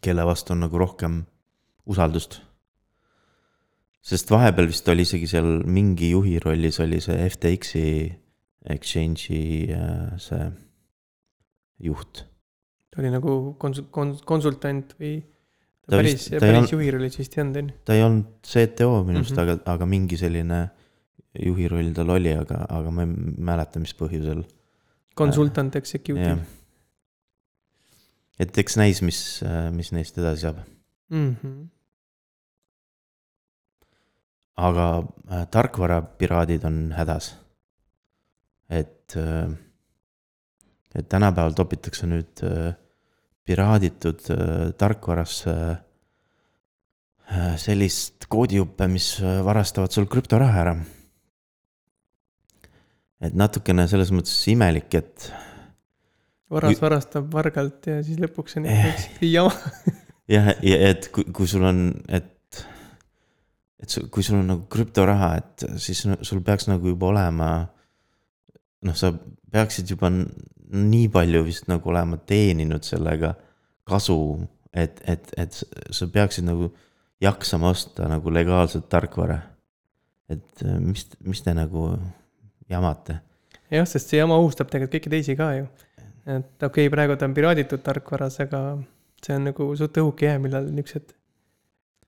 kelle 0.01 0.25
vastu 0.25 0.53
on 0.53 0.59
nagu 0.59 0.77
rohkem 0.77 1.23
usaldust. 1.85 2.41
Sest 4.01 4.31
vahepeal 4.31 4.69
vist 4.71 4.87
oli 4.89 5.05
isegi 5.07 5.27
seal 5.27 5.63
mingi 5.67 6.13
juhi 6.13 6.37
rollis 6.43 6.79
oli 6.83 7.01
see 7.03 7.17
FTX-i 7.29 7.89
exchange'i 8.69 9.71
äh, 9.75 10.15
see 10.21 10.47
juht. 11.89 12.25
ta 12.91 13.01
oli 13.01 13.11
nagu 13.13 13.35
kons-, 13.61 13.85
kons-, 13.91 14.23
konsultant 14.27 14.95
või 14.99 15.19
Ta 15.89 15.97
päris 15.97 16.27
ta 16.29 16.37
päris 16.37 16.59
olnud- 16.59 16.73
juhi 16.75 16.91
rollis 16.93 17.17
vist 17.17 17.35
ei 17.37 17.41
olnud, 17.43 17.57
on 17.57 17.69
ju. 17.71 17.77
ta 17.85 17.95
ei 17.97 18.03
olnud 18.05 18.27
CTO 18.45 18.91
minu 19.07 19.23
arust 19.23 19.33
mm, 19.33 19.39
-hmm. 19.39 19.55
aga, 19.57 19.73
aga 19.73 19.85
mingi 19.89 20.19
selline 20.21 20.59
juhi 21.45 21.67
roll 21.69 21.91
tal 21.93 22.09
oli, 22.13 22.33
aga, 22.33 22.61
aga 22.69 22.91
ma 22.93 23.05
ei 23.05 23.09
mäleta, 23.49 23.81
mis 23.81 23.93
põhjusel. 23.97 24.43
konsultant 25.15 25.75
executive 25.75 26.19
jah. 26.21 26.39
et 28.39 28.57
eks 28.57 28.77
näis, 28.77 29.01
mis, 29.01 29.19
mis 29.73 29.91
neist 29.91 30.17
edasi 30.17 30.45
saab. 30.47 30.61
mm. 31.09 31.35
-hmm. 31.41 31.67
Aga 34.59 34.89
äh, 34.99 35.45
tarkvarapiraadid 35.51 36.65
on 36.67 36.91
hädas. 36.97 37.35
et 38.69 39.15
äh,, 39.17 39.49
et 40.95 41.09
tänapäeval 41.09 41.53
topitakse 41.57 42.07
nüüd 42.09 42.43
äh, 42.43 42.73
piraaditud 43.49 44.29
äh, 44.29 44.71
tarkvarasse 44.77 45.53
äh, 47.31 47.57
sellist 47.57 48.27
koodijuppe, 48.29 48.87
mis 48.87 49.15
äh, 49.21 49.39
varastavad 49.45 49.93
sul 49.93 50.05
krüptoraha 50.09 50.63
ära. 50.63 50.75
et 53.19 53.33
natukene 53.35 53.83
selles 53.91 54.13
mõttes 54.15 54.37
imelik, 54.47 54.93
et 54.95 55.31
varas 56.49 56.79
varastab 56.81 57.25
vargalt 57.33 57.89
ja 57.89 57.97
siis 58.05 58.19
lõpuks 58.21 58.55
on 58.57 58.65
Eh. 58.69 58.85
ikka 58.93 59.25
jama. 59.27 59.73
jah, 60.35 60.53
ja 60.63 60.77
et 60.89 61.09
kui, 61.11 61.25
kui 61.35 61.49
sul 61.49 61.65
on, 61.67 61.81
et, 62.07 62.29
et 63.79 63.89
sul, 63.89 64.07
kui 64.11 64.23
sul 64.25 64.39
on 64.41 64.49
nagu 64.53 64.65
krüptoraha, 64.71 65.33
et 65.39 65.65
siis 65.81 66.03
sul 66.27 66.41
peaks 66.45 66.67
nagu 66.69 66.93
juba 66.93 67.11
olema. 67.13 67.49
noh, 68.79 68.95
sa 68.95 69.11
peaksid 69.51 69.89
juba 69.91 70.11
nii 70.11 71.09
palju 71.11 71.43
vist 71.43 71.67
nagu 71.67 71.89
olema 71.91 72.19
teeninud 72.29 72.85
sellega 72.87 73.33
kasu, 73.89 74.19
et, 74.71 75.01
et, 75.09 75.31
et 75.37 75.61
sa 75.95 76.07
peaksid 76.07 76.45
nagu 76.47 76.69
jaksama 77.21 77.73
osta 77.73 78.07
nagu 78.07 78.31
legaalset 78.31 78.89
tarkvara. 78.89 79.39
et 80.29 80.63
äh, 80.65 80.79
mis, 80.79 81.07
mis 81.25 81.41
te 81.41 81.53
nagu 81.57 81.89
jamate? 82.69 83.19
jah, 83.71 83.87
sest 83.87 84.11
see 84.11 84.19
jama 84.19 84.37
ohustab 84.39 84.69
tegelikult 84.69 84.97
kõiki 84.97 85.13
teisi 85.15 85.35
ka 85.39 85.51
ju. 85.57 85.67
et 86.25 86.63
okei 86.63 86.87
okay,, 86.87 86.93
praegu 86.93 87.17
ta 87.17 87.27
on 87.27 87.35
piraaditud 87.37 87.83
tarkvaras, 87.83 88.39
aga 88.45 88.63
see 89.25 89.35
on 89.35 89.49
nagu 89.49 89.71
suht 89.75 89.97
õhuke 89.99 90.29
jää, 90.29 90.39
millal 90.41 90.69
niuksed 90.73 91.15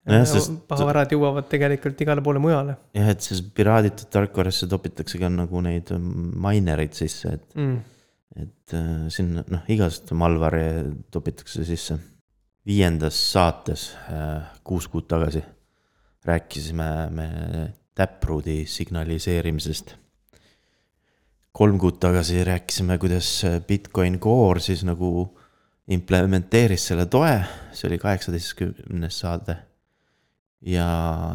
Äh, 0.09 0.23
sest- 0.25 0.63
pahavarad 0.69 1.11
jõuavad 1.13 1.45
tegelikult 1.49 1.99
igale 2.01 2.23
poole 2.25 2.41
mujale 2.41 2.73
jah, 2.97 3.09
et 3.13 3.21
siis 3.21 3.43
piraaditud 3.53 4.09
tarkvarasse 4.09 4.65
topitakse 4.69 5.19
ka 5.21 5.29
nagu 5.29 5.61
neid 5.61 5.91
minereid 5.93 6.97
sisse, 6.97 7.35
et 7.37 7.57
mm.. 7.57 7.75
et 8.41 8.77
äh, 8.77 9.05
sinna 9.13 9.45
noh, 9.45 9.67
igast 9.69 10.09
malvare 10.17 10.65
topitakse 11.13 11.65
sisse. 11.67 11.99
viiendas 12.65 13.19
saates 13.31 13.91
äh, 14.09 14.49
kuus 14.63 14.89
kuud 14.89 15.05
tagasi 15.09 15.43
rääkisime 16.25 16.89
me 17.11 17.29
Taprooti 17.95 18.65
signaliseerimisest. 18.65 19.95
kolm 21.51 21.77
kuud 21.77 21.97
tagasi 21.99 22.43
rääkisime, 22.43 22.97
kuidas 22.97 23.43
Bitcoin 23.67 24.19
Core 24.19 24.59
siis 24.59 24.83
nagu 24.87 25.37
implementeeris 25.91 26.87
selle 26.87 27.05
toe, 27.05 27.33
see 27.75 27.89
oli 27.89 27.97
kaheksateistkümnes 27.99 29.19
saade. 29.19 29.57
Ja, 30.61 30.87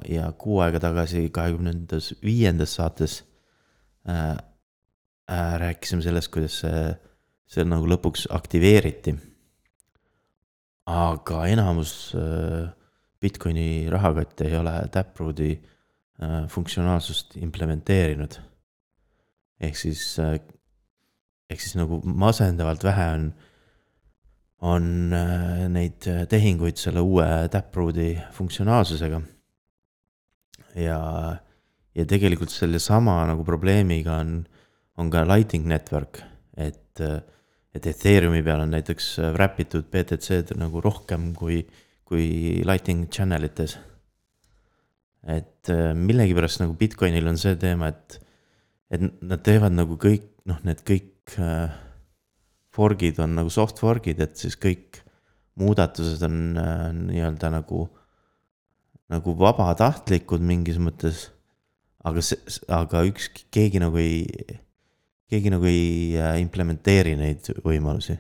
ja 0.09 0.31
kuu 0.39 0.61
aega 0.65 0.81
tagasi, 0.83 1.29
kahekümnendas, 1.35 2.15
viiendas 2.25 2.77
saates 2.79 3.21
äh, 4.09 4.37
äh, 5.31 5.53
rääkisime 5.63 6.05
sellest, 6.05 6.31
kuidas 6.35 6.61
see, 6.63 6.83
see 7.51 7.67
nagu 7.67 7.89
lõpuks 7.91 8.27
aktiveeriti. 8.35 9.17
aga 10.87 11.47
enamus 11.51 12.15
äh, 12.15 12.69
Bitcoini 13.21 13.89
rahakotte 13.91 14.47
ei 14.47 14.57
ole 14.57 14.75
Taprooti 14.93 15.51
äh, 15.57 16.47
funktsionaalsust 16.49 17.37
implementeerinud. 17.37 18.39
ehk 19.61 19.77
siis 19.77 20.19
äh,, 20.21 20.39
ehk 21.51 21.61
siis 21.61 21.77
nagu 21.79 22.03
masendavalt 22.05 22.85
vähe 22.85 23.07
on, 23.15 23.31
on 24.65 25.13
äh, 25.13 25.67
neid 25.69 26.07
tehinguid 26.31 26.79
selle 26.81 27.03
uue 27.05 27.27
Taprooti 27.53 28.15
funktsionaalsusega. 28.33 29.21
ja, 30.77 31.01
ja 31.95 32.05
tegelikult 32.05 32.51
sellesama 32.53 33.23
nagu 33.29 33.45
probleemiga 33.45 34.21
on 34.21 34.47
on 34.97 35.11
ka 35.13 35.25
Lightning 35.29 35.67
Network, 35.69 36.21
et, 36.57 37.01
et 37.75 37.89
Ethereumi 37.91 38.43
peal 38.45 38.63
on 38.65 38.73
näiteks 38.73 39.11
wrap 39.37 39.61
itud 39.61 39.91
BTC-d 39.93 40.57
nagu 40.61 40.81
rohkem 40.85 41.33
kui, 41.37 41.61
kui 42.07 42.63
Lightning 42.65 43.07
channel 43.13 43.49
ites. 43.49 43.77
et 45.27 45.69
äh, 45.75 45.91
millegipärast 45.99 46.61
nagu 46.63 46.77
Bitcoinil 46.79 47.27
on 47.27 47.39
see 47.41 47.57
teema, 47.59 47.89
et, 47.91 48.21
et 48.95 49.03
nad 49.03 49.41
teevad 49.43 49.75
nagu 49.75 49.97
kõik, 49.99 50.29
noh, 50.47 50.61
need 50.63 50.85
kõik 50.87 51.35
äh, 51.43 51.73
fork'id 52.77 53.21
on 53.25 53.39
nagu 53.41 53.53
soft 53.53 53.81
fork'id, 53.83 54.21
et 54.23 54.37
siis 54.39 54.59
kõik 54.61 55.01
muudatused 55.61 56.23
on 56.27 56.37
äh, 56.61 56.85
nii-öelda 56.97 57.51
nagu, 57.55 57.87
nagu 59.13 59.35
vabatahtlikud 59.41 60.45
mingis 60.45 60.79
mõttes. 60.83 61.31
aga 62.07 62.23
see, 62.23 62.39
aga 62.71 63.03
üks, 63.09 63.33
keegi 63.51 63.81
nagu 63.83 63.99
ei 63.99 64.23
keegi 65.31 65.51
nagu 65.51 65.67
ei 65.69 66.15
äh, 66.19 66.37
implementeeri 66.43 67.17
neid 67.19 67.51
võimalusi. 67.65 68.19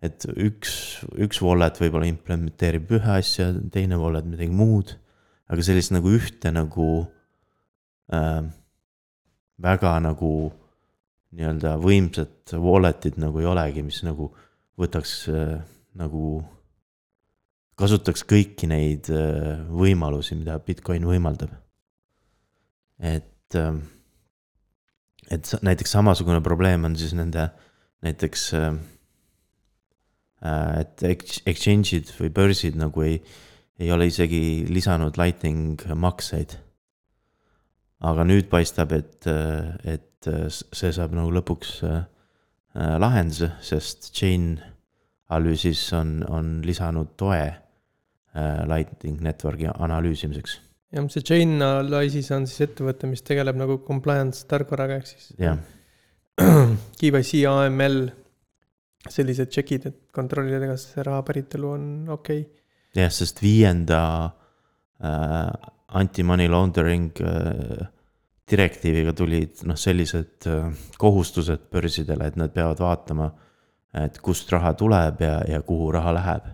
et 0.00 0.24
üks, 0.32 1.02
üks 1.20 1.42
wallet 1.44 1.76
võib-olla 1.76 2.06
implementeerib 2.08 2.88
ühe 2.96 3.16
asja, 3.18 3.50
teine 3.72 3.98
wallet 4.00 4.24
midagi 4.24 4.54
muud, 4.54 4.94
aga 5.50 5.64
sellist 5.66 5.92
nagu 5.92 6.12
ühte 6.16 6.52
nagu 6.54 6.86
äh, 8.14 8.46
väga 9.60 9.98
nagu 10.00 10.30
nii-öelda 11.36 11.76
võimsat 11.82 12.54
wallet'it 12.58 13.18
nagu 13.22 13.40
ei 13.42 13.48
olegi, 13.48 13.84
mis 13.86 14.00
nagu 14.06 14.30
võtaks 14.80 15.14
äh, 15.30 15.58
nagu, 16.00 16.40
kasutaks 17.78 18.24
kõiki 18.28 18.68
neid 18.70 19.10
äh, 19.14 19.60
võimalusi, 19.70 20.38
mida 20.38 20.58
Bitcoin 20.64 21.06
võimaldab. 21.08 21.54
et 22.98 23.56
äh, 23.56 23.74
et 25.30 25.46
näiteks 25.62 25.92
samasugune 25.94 26.40
probleem 26.42 26.84
on 26.84 26.96
siis 26.98 27.12
nende 27.14 27.44
näiteks 28.02 28.48
et 30.42 31.02
ex- 31.06 31.42
exchange'id 31.46 32.10
või 32.16 32.30
börsid 32.34 32.78
nagu 32.80 33.04
ei, 33.04 33.20
ei 33.78 33.92
ole 33.92 34.08
isegi 34.10 34.66
lisanud 34.66 35.20
lightning 35.20 35.84
makseid. 35.94 36.56
Aga 38.00 38.24
nüüd 38.24 38.48
paistab, 38.52 38.92
et, 38.96 39.28
et 39.84 40.30
see 40.48 40.92
saab 40.96 41.12
nagu 41.16 41.32
lõpuks 41.34 41.76
äh, 41.88 42.02
lahenduse, 43.00 43.52
sest 43.64 44.12
chain 44.16 44.54
analüüsis 45.30 45.92
on, 45.94 46.20
on 46.28 46.48
lisanud 46.66 47.14
toe 47.20 47.40
äh, 47.40 48.62
lightning 48.68 49.20
network'i 49.22 49.70
analüüsimiseks. 49.70 50.58
jah, 50.94 51.06
see 51.12 51.26
Chainalysis 51.26 52.30
on 52.34 52.48
siis 52.50 52.66
ettevõte, 52.66 53.10
mis 53.10 53.22
tegeleb 53.26 53.58
nagu 53.58 53.78
compliance 53.86 54.46
tarkvaraga, 54.50 54.98
ehk 54.98 55.10
siis 55.12 55.28
jah, 55.38 55.60
KYC, 57.00 57.44
AML, 57.50 58.00
sellised 59.10 59.52
tšekid, 59.52 59.86
et 59.90 60.00
kontrollida, 60.14 60.66
kas 60.72 60.88
raha 60.98 61.22
päritolu 61.26 61.74
on 61.76 61.84
okei 62.10 62.42
okay.. 62.42 62.64
jah, 62.98 63.12
sest 63.14 63.42
viienda 63.44 64.02
äh, 64.98 65.46
anti-money 65.98 66.48
laundering 66.48 67.10
äh, 67.24 67.86
direktiiviga 68.50 69.14
tulid 69.16 69.62
noh, 69.68 69.78
sellised 69.78 70.46
äh, 70.50 70.70
kohustused 70.98 71.68
börsidele, 71.72 72.30
et 72.30 72.38
nad 72.40 72.52
peavad 72.54 72.80
vaatama, 72.82 73.30
et 74.04 74.18
kust 74.22 74.50
raha 74.54 74.74
tuleb 74.78 75.22
ja, 75.24 75.40
ja 75.50 75.62
kuhu 75.66 75.90
raha 75.94 76.14
läheb. 76.14 76.50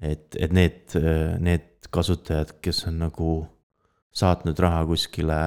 et, 0.00 0.36
et 0.38 0.52
need, 0.54 0.94
need 1.42 1.88
kasutajad, 1.90 2.52
kes 2.62 2.84
on 2.86 3.00
nagu 3.02 3.32
saatnud 4.14 4.58
raha 4.62 4.84
kuskile 4.86 5.38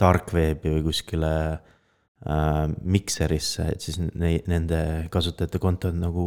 dark 0.00 0.32
web'i 0.34 0.72
või 0.76 0.84
kuskile 0.88 1.32
äh, 1.52 2.64
mikserisse, 2.82 3.68
et 3.74 3.84
siis 3.84 4.00
nei-, 4.00 4.42
nende 4.50 5.08
kasutajate 5.12 5.60
kontod 5.62 5.98
nagu 5.98 6.26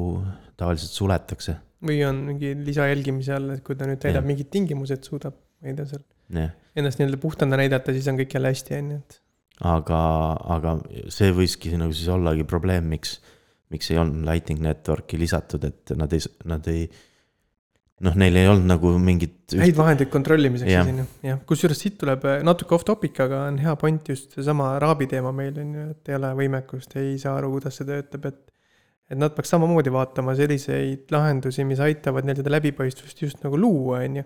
tavaliselt 0.57 0.95
suletakse. 0.95 1.57
Või 1.83 2.01
on 2.07 2.21
mingi 2.31 2.53
lisajälgimise 2.65 3.35
all, 3.35 3.55
et 3.55 3.63
kui 3.65 3.77
ta 3.77 3.87
nüüd 3.89 3.99
täidab 4.01 4.23
Jah. 4.23 4.29
mingid 4.29 4.51
tingimused, 4.53 5.03
suudab, 5.07 5.35
ma 5.61 5.71
ei 5.71 5.77
tea, 5.77 5.87
seal 5.89 6.03
jah, 6.33 6.53
ennast 6.75 6.99
nii-öelda 6.99 7.19
puhtana 7.21 7.59
näidata, 7.59 7.93
siis 7.95 8.07
on 8.11 8.19
kõik 8.19 8.35
jälle 8.37 8.51
hästi, 8.53 8.77
on 8.79 8.91
ju, 8.93 8.99
et. 9.01 9.17
aga, 9.71 10.03
aga 10.57 10.77
see 11.13 11.33
võiski 11.35 11.73
nagu 11.79 11.95
siis 11.95 12.11
ollagi 12.13 12.45
probleem, 12.47 12.87
miks, 12.93 13.17
miks 13.73 13.91
ei 13.91 13.99
olnud 14.01 14.25
Lightning 14.27 14.63
Networki 14.65 15.19
lisatud, 15.21 15.67
et 15.67 15.93
nad 15.99 16.15
ei, 16.15 16.23
nad 16.49 16.71
ei. 16.71 16.87
noh, 18.05 18.17
neil 18.19 18.39
ei 18.39 18.49
olnud 18.51 18.67
nagu 18.73 18.95
mingit. 19.01 19.37
häid 19.55 19.77
vahendeid 19.77 20.11
kontrollimiseks 20.13 20.71
Jah. 20.71 20.87
siis 20.87 20.95
on 20.95 21.03
ju, 21.03 21.07
jah, 21.29 21.43
kusjuures 21.47 21.85
siit 21.85 21.99
tuleb 22.01 22.25
äh, 22.27 22.41
natuke 22.45 22.75
off 22.75 22.87
topic, 22.87 23.19
aga 23.23 23.45
on 23.51 23.61
hea 23.61 23.75
point 23.79 24.11
just 24.11 24.35
seesama 24.35 24.73
Raabi 24.83 25.07
teema 25.11 25.31
meil 25.35 25.61
on 25.61 25.77
ju, 25.77 25.87
et 25.95 26.11
ei 26.11 26.19
ole 26.19 26.33
võimekust, 26.41 26.97
ei 27.01 27.15
saa 27.21 27.37
aru, 27.39 27.53
kuidas 27.57 27.81
see 27.81 27.87
töötab, 27.91 28.31
et. 28.31 28.43
Et 29.11 29.19
nad 29.19 29.33
peaks 29.35 29.53
samamoodi 29.53 29.93
vaatama 29.93 30.33
selliseid 30.37 31.11
lahendusi, 31.13 31.65
mis 31.67 31.81
aitavad 31.83 32.25
nii-öelda 32.25 32.53
läbipaistvust 32.55 33.21
just 33.21 33.43
nagu 33.45 33.59
luua, 33.59 34.01
on 34.05 34.21
ju. 34.21 34.23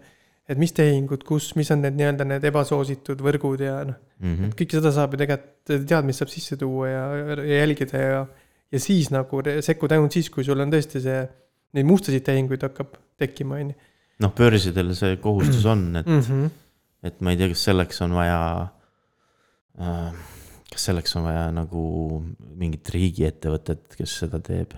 et 0.49 0.57
mis 0.57 0.71
tehingud, 0.73 1.23
kus, 1.27 1.51
mis 1.59 1.69
on 1.75 1.83
need 1.83 1.97
nii-öelda 1.99 2.25
need 2.25 2.45
ebasoositud 2.49 3.19
võrgud 3.25 3.61
ja 3.61 3.81
noh, 3.85 3.99
mm. 4.21 4.31
-hmm. 4.35 4.55
kõike 4.57 4.79
seda 4.79 4.93
saab 4.95 5.13
ju 5.13 5.21
tegelikult, 5.21 5.73
teadmist 5.91 6.23
saab 6.23 6.31
sisse 6.33 6.57
tuua 6.57 6.87
ja, 6.89 7.03
ja 7.43 7.59
jälgida 7.59 8.05
ja. 8.05 8.23
ja 8.71 8.79
siis 8.81 9.11
nagu 9.13 9.43
sekkuda 9.67 9.99
ainult 9.99 10.15
siis, 10.15 10.31
kui 10.33 10.47
sul 10.47 10.63
on 10.63 10.71
tõesti 10.73 11.03
see, 11.03 11.21
neid 11.77 11.85
mustasid 11.85 12.25
tehinguid 12.25 12.65
hakkab 12.65 12.97
tekkima, 13.19 13.59
on 13.59 13.75
ju. 13.75 13.93
noh, 14.25 14.33
börsidel 14.35 14.95
see 14.95 15.19
kohustus 15.21 15.65
on, 15.69 15.85
et 16.01 16.07
Mhm. 16.07 16.49
et 17.03 17.21
ma 17.21 17.31
ei 17.31 17.37
tea, 17.37 17.51
kas 17.51 17.67
selleks 17.69 18.01
on 18.07 18.15
vaja 18.15 18.39
äh, 19.79 20.13
kas 20.79 20.85
selleks 20.87 21.17
on 21.19 21.25
vaja 21.27 21.49
nagu 21.51 21.81
mingit 22.55 22.87
riigiettevõtet, 22.95 23.97
kes 23.99 24.13
seda 24.21 24.39
teeb? 24.39 24.71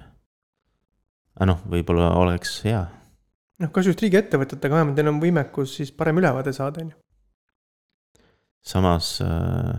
aga 1.37 1.45
noh, 1.45 1.59
võib-olla 1.69 2.07
oleks 2.17 2.55
hea. 2.65 2.81
noh, 3.61 3.69
kas 3.69 3.85
just 3.85 4.01
riigiettevõtetega, 4.01 4.79
vähemalt 4.79 4.97
neil 4.97 5.11
on 5.11 5.19
võimekus 5.21 5.75
siis 5.77 5.91
parem 5.93 6.17
ülevaade 6.17 6.55
saada, 6.57 6.81
on 6.81 6.89
ju. 6.89 6.97
samas 8.65 9.11
äh, 9.21 9.75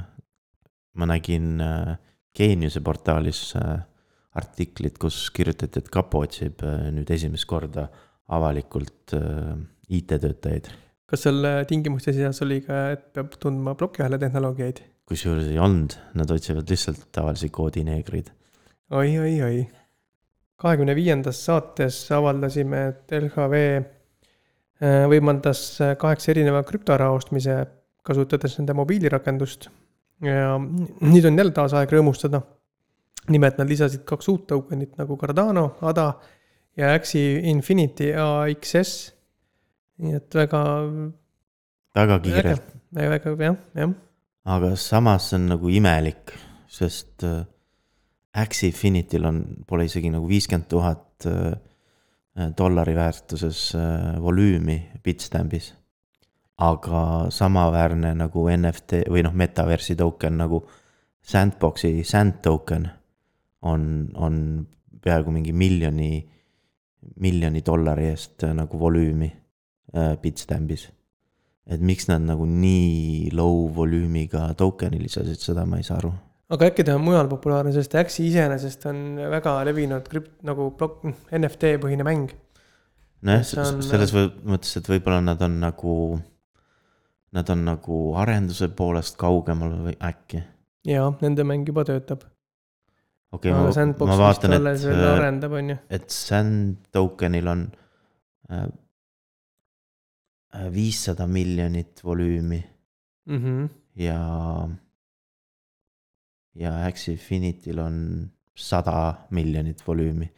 ma 0.95 1.11
nägin 1.11 1.59
äh, 1.59 1.97
Geeniuse 2.39 2.85
portaalis 2.87 3.43
äh, 3.59 3.83
artiklit, 4.39 5.03
kus 5.03 5.27
kirjutati, 5.35 5.83
et 5.83 5.91
kapo 5.91 6.23
otsib 6.23 6.63
äh, 6.63 6.87
nüüd 6.95 7.11
esimest 7.11 7.51
korda 7.51 7.89
avalikult 8.31 9.19
äh, 9.19 9.59
IT-töötajaid. 9.91 10.71
kas 11.11 11.27
seal 11.27 11.51
tingimuste 11.67 12.15
seas 12.15 12.39
oli 12.47 12.63
ka, 12.63 12.85
et 12.95 13.11
peab 13.11 13.35
tundma 13.43 13.75
plokiahela 13.75 14.23
tehnoloogiaid 14.23 14.85
kusjuures 15.13 15.51
ei 15.53 15.61
olnud, 15.61 15.95
nad 16.17 16.31
otsivad 16.33 16.71
lihtsalt 16.73 17.07
tavalisi 17.13 17.51
koodineegreid. 17.53 18.31
oi, 18.97 19.19
oi, 19.19 19.35
oi. 19.45 19.61
kahekümne 20.63 20.95
viiendas 20.97 21.43
saates 21.45 21.99
avaldasime, 22.15 22.83
et 22.93 23.15
LHV 23.19 23.61
äh, 23.61 25.05
võimaldas 25.13 25.63
äh, 25.83 25.95
kaheksa 26.01 26.33
erineva 26.33 26.63
krüptoraha 26.69 27.17
ostmise, 27.19 27.59
kasutades 28.07 28.57
nende 28.59 28.77
mobiilirakendust. 28.79 29.69
ja 30.23 30.57
nüüd 30.59 31.27
on 31.29 31.39
jälle 31.39 31.53
taas 31.53 31.75
aeg 31.77 31.93
rõõmustada. 31.93 32.43
nimelt 33.29 33.59
nad 33.59 33.69
lisasid 33.69 34.05
kaks 34.09 34.29
uut 34.29 34.47
tokenit 34.47 34.97
nagu 34.99 35.17
Cardano, 35.17 35.77
ADA 35.81 36.07
ja 36.77 36.95
Axie 36.95 37.43
Infinity 37.51 38.15
AXS. 38.17 39.13
nii 40.03 40.17
et 40.17 40.41
väga, 40.41 40.63
väga 42.01 42.19
kiirelt, 42.25 42.73
väga 42.97 43.37
jah, 43.37 43.61
jah 43.77 43.93
aga 44.45 44.75
samas 44.77 45.29
see 45.31 45.39
on 45.39 45.49
nagu 45.53 45.71
imelik, 45.71 46.33
sest 46.71 47.25
äh, 47.25 47.45
Axie 48.43 48.71
Infinityl 48.73 49.27
on, 49.29 49.43
pole 49.69 49.87
isegi 49.87 50.11
nagu 50.11 50.27
viiskümmend 50.29 50.69
tuhat 50.71 51.27
äh, 51.31 51.53
dollari 52.59 52.95
väärtuses 52.97 53.75
äh, 53.77 54.19
volüümi 54.23 54.79
Bitstampis. 55.05 55.75
aga 56.63 57.27
samaväärne 57.33 58.13
nagu 58.15 58.45
NFT 58.51 59.09
või 59.11 59.23
noh, 59.25 59.33
metaversi 59.35 59.97
token 59.99 60.37
nagu 60.39 60.61
Sandboxi 61.23 62.05
Sand 62.05 62.39
token 62.43 62.87
on, 63.67 64.11
on 64.15 64.37
peaaegu 65.03 65.33
mingi 65.33 65.53
miljoni, 65.53 66.21
miljoni 67.19 67.63
dollari 67.67 68.11
eest 68.13 68.45
nagu 68.55 68.79
volüümi 68.79 69.31
Bitstampis 70.23 70.87
et 71.71 71.81
miks 71.83 72.09
nad 72.11 72.23
nagu 72.27 72.47
nii 72.49 73.31
low 73.37 73.69
volüümiga 73.77 74.49
token'i 74.59 74.99
lisasid, 75.03 75.39
seda 75.43 75.65
ma 75.69 75.79
ei 75.79 75.87
saa 75.87 76.01
aru. 76.01 76.13
aga 76.53 76.69
äkki 76.69 76.85
ta 76.85 76.97
on 76.99 77.05
mujal 77.07 77.29
populaarne, 77.31 77.73
sest 77.75 77.95
Axie 78.01 78.27
iseenesest 78.29 78.87
on 78.91 79.05
väga 79.33 79.55
levinud 79.69 80.09
krüpt-, 80.11 80.41
nagu 80.47 80.71
plokk, 80.79 81.07
NFT 81.39 81.77
põhine 81.83 82.05
mäng. 82.07 82.33
nojah, 83.23 83.45
See 83.47 83.61
on- 83.63 83.83
selles 83.83 84.13
võ- 84.13 84.33
mõttes, 84.45 84.77
et 84.77 84.91
võib-olla 84.91 85.23
nad 85.23 85.43
on 85.43 85.61
nagu, 85.61 86.21
nad 87.33 87.51
on 87.51 87.65
nagu 87.65 88.03
arenduse 88.19 88.69
poolest 88.69 89.17
kaugemal 89.17 89.79
või 89.87 89.97
äkki. 90.01 90.43
jaa, 90.85 91.15
nende 91.23 91.45
mäng 91.47 91.67
juba 91.67 91.85
töötab. 91.85 92.27
okei 93.33 93.53
aga 93.53 93.69
okay,, 93.71 93.87
ma, 93.87 94.07
ma 94.07 94.17
vaatan, 94.19 94.53
et, 94.53 95.71
ju. 95.71 95.79
et 95.89 96.11
Sand 96.11 96.77
token'il 96.93 97.49
on 97.49 97.71
äh, 98.51 98.67
viissada 100.73 101.27
miljonit 101.27 102.05
volüümi 102.05 102.63
Mhm. 103.27 103.67
ja, 103.95 104.19
ja 106.55 106.87
Axie 106.87 107.15
Infinityl 107.15 107.79
on 107.79 108.31
sada 108.55 109.15
miljonit 109.31 109.89
volüümi. 109.89 110.31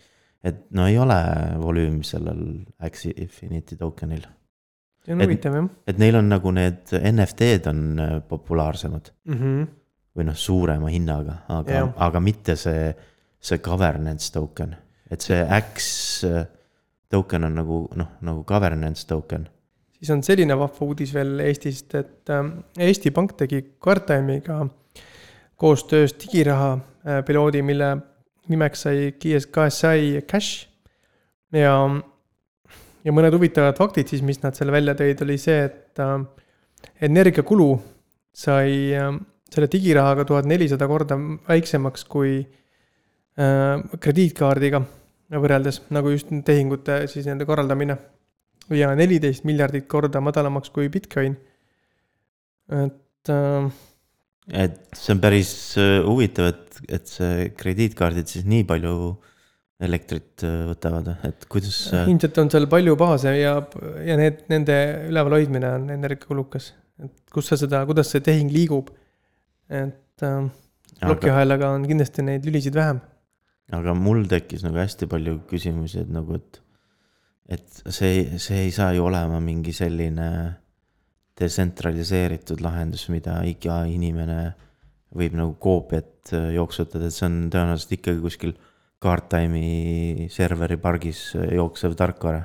et 0.44 0.70
no 0.70 0.86
ei 0.86 0.98
ole 0.98 1.16
volüümi 1.58 2.04
sellel 2.04 2.66
Axie 2.78 3.14
Infinity 3.16 3.76
token'il, 3.80 4.26
see 5.04 5.14
on 5.14 5.22
huvitav 5.24 5.54
jah 5.56 5.68
et 5.86 5.98
neil 5.98 6.18
on 6.18 6.28
nagu 6.28 6.52
need 6.52 6.92
NFT-d 6.92 7.70
on 7.70 7.98
äh, 7.98 8.20
populaarsemad 8.28 9.08
mm. 9.24 9.34
-hmm. 9.34 9.66
või 10.16 10.26
noh, 10.28 10.36
suurema 10.36 10.92
hinnaga, 10.92 11.38
aga 11.48 11.72
Jah., 11.72 11.94
aga 11.96 12.20
mitte 12.20 12.56
see, 12.56 12.92
see 13.40 13.58
governance 13.58 14.32
token, 14.32 14.76
et 15.10 15.20
see 15.20 15.40
X 15.60 16.24
äh, 16.28 16.44
token 17.08 17.44
on 17.44 17.54
nagu 17.54 17.88
noh, 17.96 18.08
nagu 18.20 18.44
governance 18.44 19.06
token. 19.06 19.48
Siis 20.04 20.12
on 20.12 20.22
selline 20.24 20.56
vahva 20.58 20.84
uudis 20.84 21.14
veel 21.16 21.38
Eestist, 21.46 21.94
et 21.96 22.30
ähm, 22.32 22.58
Eesti 22.76 23.12
Pank 23.14 23.32
tegi 23.40 23.62
Guardtime'iga 23.80 24.58
koostöös 25.56 26.12
digiraha 26.20 26.72
äh, 26.74 27.22
piloodi, 27.24 27.62
mille 27.64 27.96
nimeks 28.52 28.84
sai 28.84 29.14
KS 29.16 29.48
KSI 29.48 30.20
Cash. 30.28 30.66
ja, 31.56 31.72
ja 33.04 33.14
mõned 33.16 33.36
huvitavad 33.38 33.78
faktid 33.80 34.12
siis, 34.12 34.20
mis 34.22 34.42
nad 34.42 34.56
selle 34.58 34.74
välja 34.74 34.92
tõid, 34.98 35.22
oli 35.24 35.38
see, 35.40 35.64
et 35.70 36.02
äh, 36.04 36.18
energiakulu 37.08 37.70
sai 38.34 38.92
äh, 38.92 39.14
selle 39.54 39.70
digirahaga 39.72 40.26
tuhat 40.28 40.50
nelisada 40.50 40.88
korda 40.90 41.16
väiksemaks 41.48 42.04
kui 42.12 42.42
äh, 42.42 43.80
krediitkaardiga 44.04 44.84
võrreldes, 45.32 45.86
nagu 45.96 46.12
just 46.12 46.28
tehingute 46.44 47.06
siis 47.08 47.24
nende 47.30 47.48
korraldamine 47.48 47.96
ja 48.72 48.94
neliteist 48.96 49.44
miljardit 49.44 49.88
korda 49.90 50.22
madalamaks 50.24 50.72
kui 50.74 50.88
Bitcoin. 50.88 51.36
et 52.72 53.28
äh, 53.32 53.68
et 54.52 54.80
see 54.92 55.14
on 55.14 55.20
päris 55.20 55.52
äh, 55.80 56.00
huvitav, 56.04 56.52
et, 56.52 56.80
et 56.88 57.08
see 57.08 57.48
krediitkaardid 57.56 58.28
siis 58.28 58.44
nii 58.48 58.64
palju 58.68 58.96
elektrit 59.84 60.44
äh, 60.46 60.64
võtavad, 60.70 61.10
et 61.26 61.46
kuidas 61.50 61.78
äh, 61.92 62.08
ilmselt 62.10 62.40
on 62.42 62.50
seal 62.52 62.68
palju 62.70 62.96
baase 63.00 63.32
ja, 63.36 63.56
ja 64.06 64.18
need, 64.20 64.44
nende 64.52 64.76
ülevalhoidmine 65.10 65.70
on 65.78 65.88
energiakulukas. 65.96 66.72
et 67.02 67.14
kus 67.34 67.50
sa 67.50 67.58
seda, 67.60 67.82
kuidas 67.88 68.12
see 68.12 68.22
tehing 68.24 68.52
liigub. 68.54 68.92
et 69.68 70.22
äh, 70.22 70.36
aga, 70.38 71.08
plokiahelaga 71.08 71.72
on 71.74 71.88
kindlasti 71.88 72.24
neid 72.26 72.46
lülisid 72.46 72.76
vähem. 72.76 73.00
aga 73.72 73.96
mul 73.98 74.24
tekkis 74.30 74.64
nagu 74.66 74.78
hästi 74.80 75.10
palju 75.10 75.40
küsimusi, 75.50 76.04
et 76.04 76.12
nagu, 76.12 76.38
et 76.38 76.60
et 77.48 77.82
see, 77.92 78.38
see 78.40 78.66
ei 78.66 78.70
saa 78.72 78.92
ju 78.96 79.04
olema 79.04 79.40
mingi 79.44 79.72
selline 79.76 80.28
detsentraliseeritud 81.38 82.62
lahendus, 82.64 83.08
mida 83.12 83.40
iga 83.48 83.82
inimene 83.90 84.54
võib 85.14 85.34
nagu 85.38 85.56
koopiat 85.62 86.32
äh, 86.34 86.52
jooksutada, 86.56 87.08
et 87.08 87.14
see 87.14 87.26
on 87.28 87.36
tõenäoliselt 87.52 87.96
ikkagi 87.98 88.22
kuskil 88.22 88.54
Guardtime'i 89.04 90.28
serveri 90.32 90.78
pargis 90.80 91.26
äh, 91.38 91.52
jooksev 91.58 91.96
tarkvara. 91.98 92.44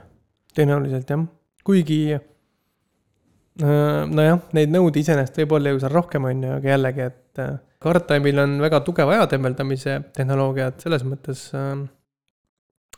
tõenäoliselt 0.58 1.10
jah, 1.14 1.24
kuigi 1.66 2.00
äh, 2.18 2.20
nojah, 4.10 4.42
neid 4.58 4.74
nõude 4.74 5.02
iseenesest 5.02 5.42
võib 5.44 5.58
olla 5.60 5.74
ju 5.74 5.82
seal 5.84 5.96
rohkem, 5.96 6.30
on 6.30 6.46
ju, 6.46 6.58
aga 6.60 6.74
jällegi, 6.74 7.10
et 7.14 7.44
Guardtime'il 7.80 8.44
on 8.44 8.58
väga 8.60 8.82
tugev 8.86 9.14
ajatemmeldamise 9.14 10.02
tehnoloogia, 10.18 10.74
et 10.74 10.84
selles 10.84 11.06
mõttes 11.08 11.46
äh, 11.56 11.78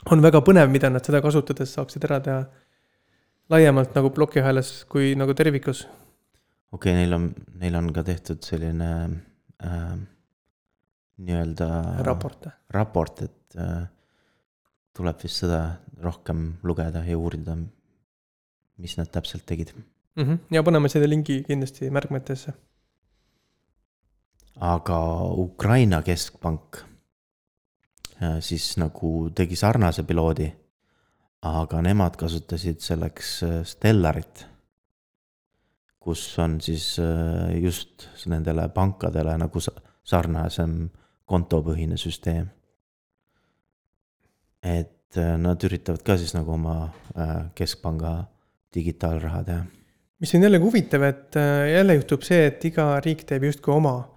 on 0.10 0.24
väga 0.24 0.42
põnev, 0.46 0.70
mida 0.72 0.90
nad 0.90 1.06
seda 1.06 1.22
kasutades 1.22 1.76
saaksid 1.78 2.06
ära 2.08 2.20
teha 2.24 2.42
laiemalt 3.52 3.96
nagu 3.98 4.12
plokiahelas 4.16 4.72
kui 4.92 5.14
nagu 5.20 5.36
tervikus. 5.38 5.86
okei 6.72 6.94
okay,, 6.94 6.98
neil 6.98 7.14
on, 7.18 7.28
neil 7.62 7.78
on 7.78 7.92
ka 7.94 8.04
tehtud 8.08 8.42
selline 8.48 8.90
äh, 9.66 9.94
nii-öelda 11.22 11.70
raport. 12.08 12.48
raport, 12.74 13.22
et 13.28 13.60
äh, 13.60 13.86
tuleb 14.98 15.22
vist 15.24 15.44
seda 15.44 15.62
rohkem 16.02 16.58
lugeda 16.64 17.04
ja 17.06 17.18
uurida, 17.18 17.56
mis 18.82 18.98
nad 18.98 19.12
täpselt 19.12 19.46
tegid. 19.46 19.74
Mhm. 20.20 20.48
ja 20.52 20.64
paneme 20.64 20.90
selle 20.90 21.10
lingi 21.10 21.42
kindlasti 21.48 21.90
märkmetesse. 21.90 22.54
aga 24.62 24.98
Ukraina 25.46 26.02
keskpank 26.02 26.84
siis 28.40 28.78
nagu 28.78 29.30
tegi 29.36 29.56
sarnase 29.58 30.04
piloodi, 30.06 30.52
aga 31.42 31.82
nemad 31.82 32.18
kasutasid 32.22 32.82
selleks 32.86 33.36
äh, 33.44 33.60
Stellarit, 33.66 34.46
kus 36.02 36.24
on 36.42 36.60
siis 36.62 36.96
äh, 37.02 37.58
just 37.62 38.08
nendele 38.30 38.68
pankadele 38.74 39.38
nagu 39.42 39.62
sa- 39.62 39.78
sarnasem 40.04 40.90
kontopõhine 41.26 41.98
süsteem. 41.98 42.50
et 44.62 45.18
äh, 45.18 45.38
nad 45.42 45.64
üritavad 45.66 46.04
ka 46.06 46.18
siis 46.18 46.36
nagu 46.38 46.54
oma 46.54 46.92
äh, 47.18 47.50
keskpanga 47.56 48.28
digitaalraha 48.76 49.44
teha. 49.44 49.64
mis 50.20 50.36
on 50.36 50.44
jällegi 50.46 50.64
huvitav, 50.64 51.04
et 51.04 51.36
äh, 51.36 51.72
jälle 51.74 51.96
juhtub 51.96 52.22
see, 52.22 52.46
et 52.46 52.66
iga 52.66 53.00
riik 53.02 53.26
teeb 53.26 53.44
justkui 53.50 53.74
oma. 53.74 54.11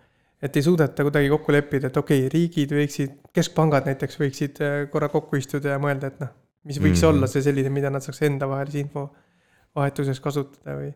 Et 0.44 0.56
ei 0.56 0.64
suudeta 0.64 1.04
kuidagi 1.06 1.30
kokku 1.32 1.54
leppida, 1.54 1.88
et 1.88 1.96
okei 1.96 2.24
okay,, 2.26 2.32
riigid 2.32 2.74
võiksid, 2.76 3.14
keskpangad 3.34 3.88
näiteks 3.88 4.18
võiksid 4.20 4.60
äh, 4.64 4.74
korra 4.92 5.08
kokku 5.12 5.40
istuda 5.40 5.74
ja 5.74 5.78
mõelda, 5.82 6.10
et 6.12 6.20
noh, 6.20 6.34
mis 6.68 6.80
võiks 6.80 7.00
mm. 7.00 7.06
-hmm. 7.06 7.14
olla 7.14 7.30
see 7.30 7.44
selline, 7.46 7.72
mida 7.72 7.92
nad 7.92 8.04
saaks 8.04 8.22
endavahelise 8.28 8.82
info 8.82 9.08
vahetuses 9.74 10.20
kasutada 10.22 10.76
või. 10.78 10.92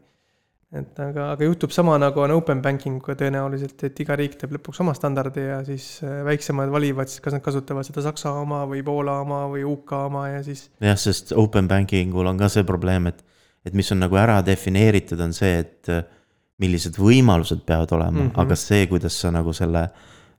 et 0.78 1.00
aga, 1.00 1.30
aga 1.32 1.46
juhtub 1.48 1.72
sama 1.72 1.96
nagu 1.98 2.20
on 2.20 2.34
open 2.36 2.60
banking 2.62 3.00
tõenäoliselt, 3.00 3.80
et 3.88 4.00
iga 4.04 4.16
riik 4.20 4.36
teeb 4.40 4.52
lõpuks 4.58 4.82
oma 4.84 4.92
standardi 4.94 5.46
ja 5.46 5.62
siis 5.64 5.88
äh, 6.04 6.20
väiksemad 6.28 6.68
valivad 6.72 7.08
siis, 7.08 7.24
kas 7.24 7.38
nad 7.38 7.44
kasutavad 7.44 7.88
seda 7.88 8.04
Saksa 8.04 8.34
oma 8.42 8.66
või 8.68 8.84
Poola 8.84 9.20
oma 9.24 9.46
või 9.48 9.64
UK 9.64 9.96
oma 10.04 10.28
ja 10.28 10.44
siis. 10.44 10.68
jah, 10.84 11.00
sest 11.00 11.32
open 11.32 11.68
banking 11.68 12.14
ul 12.14 12.28
on 12.28 12.38
ka 12.38 12.52
see 12.52 12.68
probleem, 12.68 13.08
et, 13.08 13.24
et 13.64 13.72
mis 13.72 13.92
on 13.96 14.04
nagu 14.04 14.20
ära 14.20 14.42
defineeritud, 14.44 15.20
on 15.24 15.32
see, 15.32 15.56
et 15.64 15.92
millised 16.62 16.98
võimalused 16.98 17.64
peavad 17.66 17.92
olema 17.96 18.20
mm. 18.20 18.28
-hmm. 18.28 18.40
aga 18.42 18.56
see, 18.56 18.86
kuidas 18.90 19.20
sa 19.20 19.30
nagu 19.34 19.52
selle 19.52 19.88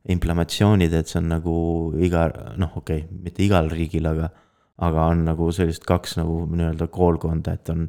implementatsiooni 0.09 0.89
teed, 0.89 1.07
see 1.07 1.19
on 1.19 1.29
nagu 1.33 1.55
iga, 1.99 2.29
noh, 2.57 2.77
okei 2.77 3.03
okay,, 3.03 3.19
mitte 3.23 3.43
igal 3.43 3.69
riigil, 3.71 4.07
aga, 4.07 4.29
aga 4.77 5.07
on 5.13 5.25
nagu 5.27 5.51
sellist 5.55 5.85
kaks 5.87 6.17
nagu 6.19 6.45
nii-öelda 6.49 6.87
koolkonda, 6.87 7.53
et 7.53 7.69
on 7.69 7.87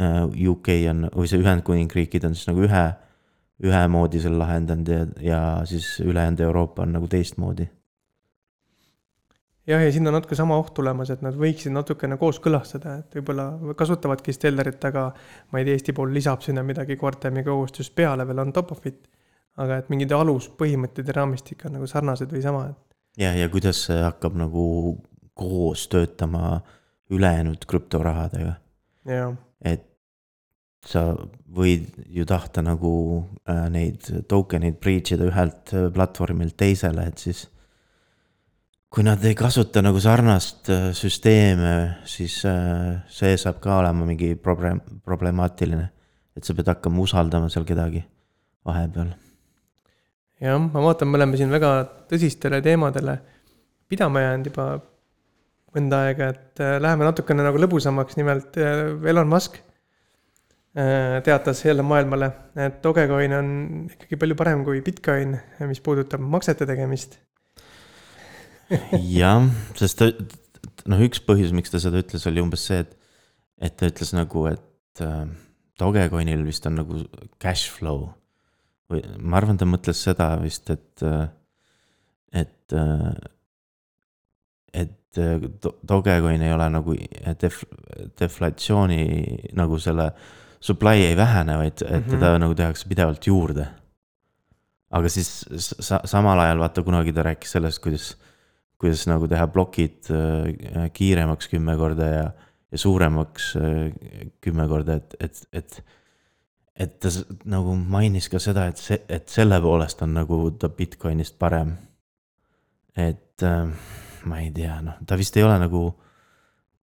äh, 0.00 0.24
UK 0.50 0.68
on 0.90 1.08
või 1.12 1.30
see 1.30 1.42
Ühendkuningriigid 1.42 2.24
on 2.24 2.34
siis 2.34 2.48
nagu 2.48 2.64
ühe, 2.64 2.84
ühemoodi 3.64 4.20
selle 4.20 4.40
lahendanud 4.40 4.88
ja, 4.88 5.06
ja 5.20 5.40
siis 5.68 6.00
ülejäänud 6.00 6.40
Euroopa 6.40 6.82
on 6.82 6.96
nagu 6.96 7.08
teistmoodi. 7.08 7.68
jah, 9.66 9.82
ja 9.82 9.92
siin 9.92 10.08
on 10.08 10.16
natuke 10.18 10.36
sama 10.38 10.56
oht 10.60 10.72
tulemas, 10.76 11.10
et 11.14 11.22
nad 11.24 11.36
võiksid 11.38 11.74
natukene 11.74 12.18
kooskõlastada, 12.20 12.98
et 13.00 13.18
võib-olla 13.18 13.74
kasutavadki 13.78 14.34
Stellarit, 14.36 14.82
aga 14.90 15.08
ma 15.52 15.60
ei 15.60 15.68
tea, 15.68 15.78
Eesti 15.78 15.94
pool 15.96 16.12
lisab 16.14 16.44
sinna 16.44 16.64
midagi 16.66 16.98
Quartemi 17.00 17.44
kohustust 17.46 17.94
peale 17.96 18.26
veel 18.28 18.44
on 18.44 18.52
top 18.52 18.74
of 18.76 18.86
it. 18.90 19.08
aga 19.54 19.76
et 19.78 19.90
mingid 19.92 20.10
aluspõhimõtted 20.10 21.06
ja 21.06 21.14
raamistik 21.14 21.60
on 21.68 21.76
nagu 21.76 21.86
sarnased 21.86 22.32
või 22.32 22.42
samad. 22.42 22.74
jah, 23.18 23.36
ja 23.38 23.48
kuidas 23.48 23.84
see 23.86 24.00
hakkab 24.02 24.34
nagu 24.38 24.64
koos 25.34 25.88
töötama 25.88 26.60
ülejäänud 27.10 27.66
krüptorahadega, 27.66 28.54
et 29.64 29.90
sa 30.84 31.14
võid 31.54 31.86
ju 32.12 32.26
tahta 32.28 32.62
nagu 32.64 32.92
äh, 33.48 33.66
neid 33.72 34.04
token 34.28 34.66
eid 34.68 34.80
breach 34.82 35.14
ida 35.14 35.28
ühelt 35.30 35.72
äh, 35.72 35.88
platvormilt 35.94 36.56
teisele, 36.60 37.06
et 37.08 37.22
siis 37.22 37.46
kui 38.94 39.02
nad 39.02 39.24
ei 39.26 39.34
kasuta 39.34 39.82
nagu 39.82 39.98
sarnast 39.98 40.68
äh, 40.70 40.84
süsteeme, 40.94 41.72
siis 42.06 42.36
äh, 42.46 43.00
see 43.10 43.34
saab 43.40 43.58
ka 43.62 43.80
olema 43.80 44.06
mingi 44.06 44.36
probleem, 44.38 44.78
problemaatiline. 45.02 45.88
et 46.34 46.46
sa 46.46 46.54
pead 46.54 46.70
hakkama 46.70 47.02
usaldama 47.02 47.48
seal 47.50 47.66
kedagi 47.66 48.04
vahepeal. 48.66 49.10
jah, 50.38 50.62
ma 50.62 50.84
vaatan, 50.86 51.10
me 51.10 51.18
oleme 51.18 51.40
siin 51.40 51.50
väga 51.50 51.72
tõsistele 52.10 52.62
teemadele 52.62 53.18
pidama 53.90 54.22
jäänud 54.22 54.52
juba 54.52 54.68
mõnda 55.74 56.04
aega, 56.06 56.30
et 56.30 56.62
äh, 56.62 56.78
läheme 56.78 57.10
natukene 57.10 57.42
nagu 57.50 57.66
lõbusamaks, 57.66 58.18
nimelt 58.20 58.62
Elon 58.62 59.30
Musk 59.30 59.58
teatas 60.74 61.60
jälle 61.62 61.82
maailmale, 61.86 62.32
et 62.58 62.80
Dogecoin 62.82 63.34
on 63.36 63.50
ikkagi 63.90 64.18
palju 64.18 64.34
parem 64.38 64.64
kui 64.66 64.80
Bitcoin, 64.82 65.36
mis 65.70 65.82
puudutab 65.82 66.22
maksete 66.22 66.66
tegemist 66.66 67.14
jah, 69.14 69.46
sest 69.78 69.98
ta, 70.00 70.08
noh, 70.90 71.00
üks 71.06 71.20
põhjus, 71.26 71.52
miks 71.56 71.70
ta 71.72 71.80
seda 71.82 72.00
ütles, 72.02 72.24
oli 72.30 72.42
umbes 72.44 72.64
see, 72.68 72.80
et, 72.84 72.94
et 73.60 73.76
ta 73.76 73.88
ütles 73.90 74.12
nagu, 74.16 74.46
et 74.50 75.02
äh, 75.04 75.24
Dogecoinil 75.80 76.44
vist 76.46 76.66
on 76.70 76.76
nagu 76.78 77.00
cash 77.42 77.70
flow. 77.74 78.08
või 78.92 79.00
ma 79.18 79.38
arvan, 79.40 79.56
ta 79.58 79.66
mõtles 79.66 79.98
seda 80.06 80.28
vist, 80.42 80.68
et, 80.70 81.02
et, 82.32 82.74
et 84.74 85.18
äh, 85.18 85.38
Do- 85.62 85.76
Dogecoin 85.86 86.42
ei 86.42 86.50
ole 86.52 86.66
nagu 86.74 86.94
def-, 87.38 87.64
deflatsiooni 88.18 88.98
nagu 89.54 89.78
selle 89.78 90.08
supply 90.64 91.04
ei 91.06 91.14
vähene, 91.18 91.54
vaid 91.60 91.82
et 91.86 92.00
Mhm. 92.02 92.10
teda 92.16 92.32
nagu 92.42 92.54
tehakse 92.58 92.88
pidevalt 92.90 93.26
juurde. 93.26 93.68
aga 94.94 95.08
siis 95.10 95.28
sa, 95.82 96.00
samal 96.06 96.38
ajal 96.38 96.58
vaata 96.62 96.82
kunagi 96.86 97.12
ta 97.12 97.22
rääkis 97.26 97.50
sellest, 97.56 97.80
kuidas 97.82 98.12
kuidas 98.84 99.06
nagu 99.08 99.28
teha 99.30 99.48
plokid 99.52 100.12
äh, 100.12 100.86
kiiremaks 100.92 101.48
kümme 101.52 101.76
korda 101.80 102.10
ja, 102.10 102.24
ja 102.70 102.80
suuremaks 102.80 103.50
äh, 103.56 104.30
kümme 104.44 104.68
korda, 104.68 105.00
et, 105.00 105.16
et, 105.20 105.44
et. 105.52 105.82
et 106.74 106.94
ta 107.00 107.10
nagu 107.46 107.76
mainis 107.78 108.26
ka 108.28 108.40
seda, 108.42 108.66
et 108.68 108.80
see, 108.82 108.98
et 109.08 109.28
selle 109.30 109.60
poolest 109.62 110.00
on 110.02 110.16
nagu 110.16 110.38
ta 110.58 110.68
Bitcoinist 110.68 111.38
parem. 111.38 111.76
et 112.96 113.42
äh, 113.42 113.68
ma 114.28 114.40
ei 114.42 114.50
tea, 114.54 114.78
noh, 114.84 115.00
ta 115.06 115.18
vist 115.20 115.36
ei 115.38 115.44
ole 115.46 115.56
nagu, 115.62 115.86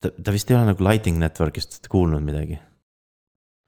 ta, 0.01 0.11
ta 0.11 0.33
vist 0.33 0.49
ei 0.51 0.57
ole 0.57 0.71
nagu 0.71 0.85
Lightning 0.85 1.19
Networkist 1.21 1.87
kuulnud 1.91 2.23
midagi. 2.25 2.59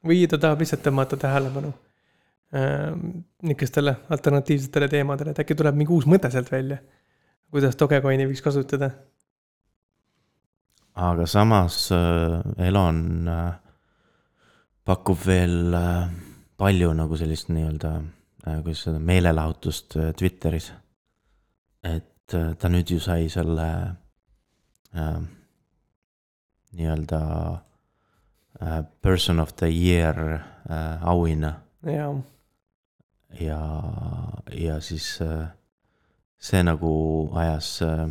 või 0.08 0.26
ta 0.28 0.40
tahab 0.40 0.64
lihtsalt 0.64 0.84
tõmmata 0.84 1.20
tähelepanu 1.20 1.74
äh, 2.56 2.90
nihukestele 3.44 3.96
alternatiivsetele 4.10 4.90
teemadele, 4.92 5.32
et 5.32 5.44
äkki 5.44 5.58
tuleb 5.60 5.78
mingi 5.80 5.96
uus 5.96 6.08
mõte 6.10 6.32
sealt 6.34 6.52
välja. 6.52 6.82
Kuidas 7.54 7.78
Dogecoini 7.78 8.26
võiks 8.26 8.42
kasutada. 8.42 8.90
aga 10.94 11.26
samas 11.30 11.92
äh, 11.94 12.42
Elon 12.68 13.28
äh, 13.30 13.54
pakub 14.86 15.22
veel 15.26 15.74
äh, 15.78 16.10
palju 16.58 16.92
nagu 16.98 17.18
sellist 17.18 17.50
nii-öelda 17.54 17.94
kuidas 18.66 18.88
öelda, 18.88 19.00
meelelahutust 19.00 19.98
Twitteris. 20.18 20.72
et 21.84 22.34
ta 22.34 22.70
nüüd 22.70 22.90
ju 22.90 23.00
sai 23.04 23.30
selle 23.30 23.70
äh, 24.96 25.22
nii-öelda 26.74 27.24
äh, 28.62 28.84
person 29.02 29.40
of 29.40 29.56
the 29.56 29.70
year 29.70 30.40
äh, 30.70 31.04
auhinna 31.04 31.60
ja, 31.86 32.14
ja, 33.40 33.60
ja 34.52 34.80
siis 34.82 35.22
äh, 35.22 35.48
see 36.44 36.64
nagu 36.66 36.94
ajas 37.40 37.82
äh, 37.88 38.08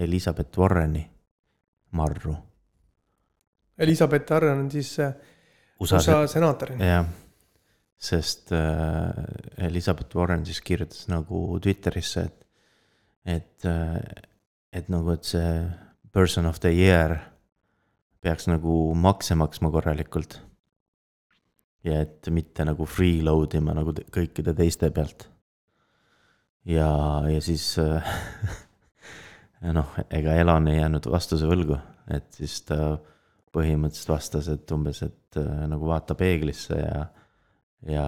Elizabeth 0.00 0.58
Warreni 0.58 1.04
marru. 1.90 2.34
Elizabeth 3.78 4.32
Warren 4.32 4.64
on 4.64 4.70
siis 4.70 4.94
äh, 4.98 5.12
USA, 5.80 5.96
USA 5.96 6.22
senaatorina. 6.26 6.84
jah, 6.84 7.10
sest 7.98 8.52
äh, 8.52 9.66
Elizabeth 9.68 10.16
Warren 10.16 10.46
siis 10.46 10.60
kirjutas 10.64 11.06
nagu 11.12 11.60
Twitterisse, 11.62 12.24
et, 12.24 12.48
et 13.36 13.68
äh,, 13.68 14.24
et 14.72 14.88
nagu, 14.92 15.14
et 15.16 15.24
see 15.24 15.52
person 16.12 16.46
of 16.46 16.58
the 16.60 16.72
year 16.74 17.16
peaks 18.20 18.48
nagu 18.50 18.92
makse 18.98 19.36
maksma 19.38 19.70
korralikult. 19.72 20.40
ja 21.84 22.00
et 22.02 22.26
mitte 22.34 22.64
nagu 22.66 22.84
freeload 22.84 23.54
ima 23.54 23.72
nagu 23.76 23.94
kõikide 24.12 24.52
teiste 24.56 24.90
pealt. 24.90 25.28
ja, 26.68 26.88
ja 27.28 27.40
siis 27.44 27.64
äh, 27.82 28.14
noh, 29.78 29.94
ega 30.14 30.36
Elon 30.38 30.70
ei 30.70 30.80
jäänud 30.80 31.08
vastuse 31.10 31.48
võlgu, 31.48 31.78
et 32.14 32.28
siis 32.36 32.60
ta 32.68 32.98
põhimõtteliselt 33.54 34.12
vastas, 34.12 34.50
et 34.52 34.74
umbes, 34.74 35.02
et 35.06 35.40
äh, 35.40 35.64
nagu 35.70 35.88
vaata 35.88 36.16
peeglisse 36.18 36.78
ja, 36.78 37.06
ja, 37.88 38.06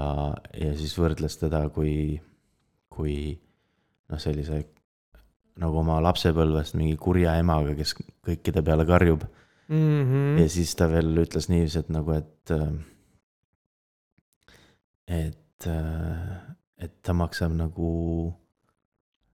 ja 0.55 0.75
siis 0.79 0.95
võrdles 1.01 1.41
teda 1.41 1.65
kui, 1.75 2.21
kui 2.93 3.17
noh, 4.11 4.21
sellise 4.21 4.65
nagu 5.61 5.83
oma 5.83 5.99
lapsepõlvest 6.05 6.77
mingi 6.79 6.97
kurja 7.01 7.35
emaga, 7.41 7.75
kes 7.77 7.97
kõikide 7.99 8.65
peale 8.65 8.87
karjub 8.89 9.27
Mm 9.71 10.01
ja 10.37 10.45
-hmm. 10.45 10.49
siis 10.49 10.75
ta 10.75 10.89
veel 10.91 11.15
ütles 11.23 11.47
niiviisi, 11.49 11.79
et 11.79 11.89
nagu, 11.89 12.11
et. 12.11 12.51
et, 15.07 15.67
et 16.79 16.95
ta 17.03 17.13
maksab 17.13 17.53
nagu 17.55 17.91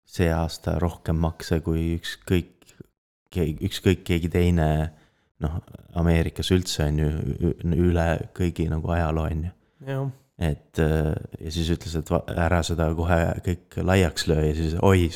see 0.05 0.29
aasta 0.31 0.77
rohkem 0.79 1.17
makse 1.19 1.59
kui 1.65 1.95
ükskõik, 1.97 2.53
ükskõik 3.35 4.05
keegi 4.07 4.29
teine 4.31 4.67
noh, 5.43 5.57
Ameerikas 5.99 6.51
üldse 6.55 6.87
on 6.89 6.99
ju 7.01 7.53
üle 7.75 8.07
kõigi 8.35 8.67
nagu 8.71 8.91
ajaloo 8.95 9.25
on 9.31 9.43
ju. 9.47 10.05
et 10.39 10.81
äh, 10.83 11.11
ja 11.39 11.51
siis 11.51 11.71
ütles, 11.75 11.95
et 11.99 12.11
ära 12.35 12.61
seda 12.67 12.89
kohe 12.95 13.19
kõik 13.45 13.79
laiaks 13.83 14.27
löö 14.31 14.45
ja 14.49 14.55
siis 14.57 14.77
oi, 14.83 15.09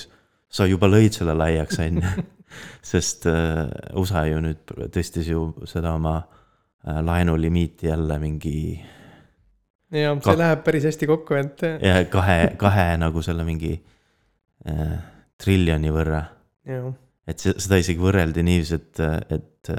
sa 0.49 0.67
juba 0.67 0.89
lõid 0.89 1.15
selle 1.15 1.35
laiaks, 1.37 1.79
on 1.83 2.01
ju. 2.01 2.27
sest 2.91 3.27
äh, 3.29 3.67
USA 3.99 4.25
ju 4.25 4.39
nüüd 4.41 4.71
tõstis 4.95 5.29
ju 5.29 5.51
seda 5.69 5.93
oma 5.99 6.17
äh, 6.19 6.99
laenulimiiti 7.05 7.91
jälle 7.91 8.17
mingi 8.19 8.55
ja 9.93 10.15
see 10.23 10.37
läheb 10.37 10.63
päris 10.65 10.87
hästi 10.89 11.07
kokku, 11.09 11.37
et 11.37 11.63
ja 11.83 12.01
kahe, 12.09 12.55
kahe 12.57 12.91
nagu 13.01 13.21
selle 13.25 13.45
mingi 13.45 13.77
triljoni 15.39 15.91
võrra. 15.93 16.23
et 17.29 17.39
see, 17.39 17.53
seda 17.61 17.77
isegi 17.79 18.01
võrreldi 18.01 18.43
niiviisi, 18.43 18.75
et, 18.75 18.99
et, 19.31 19.71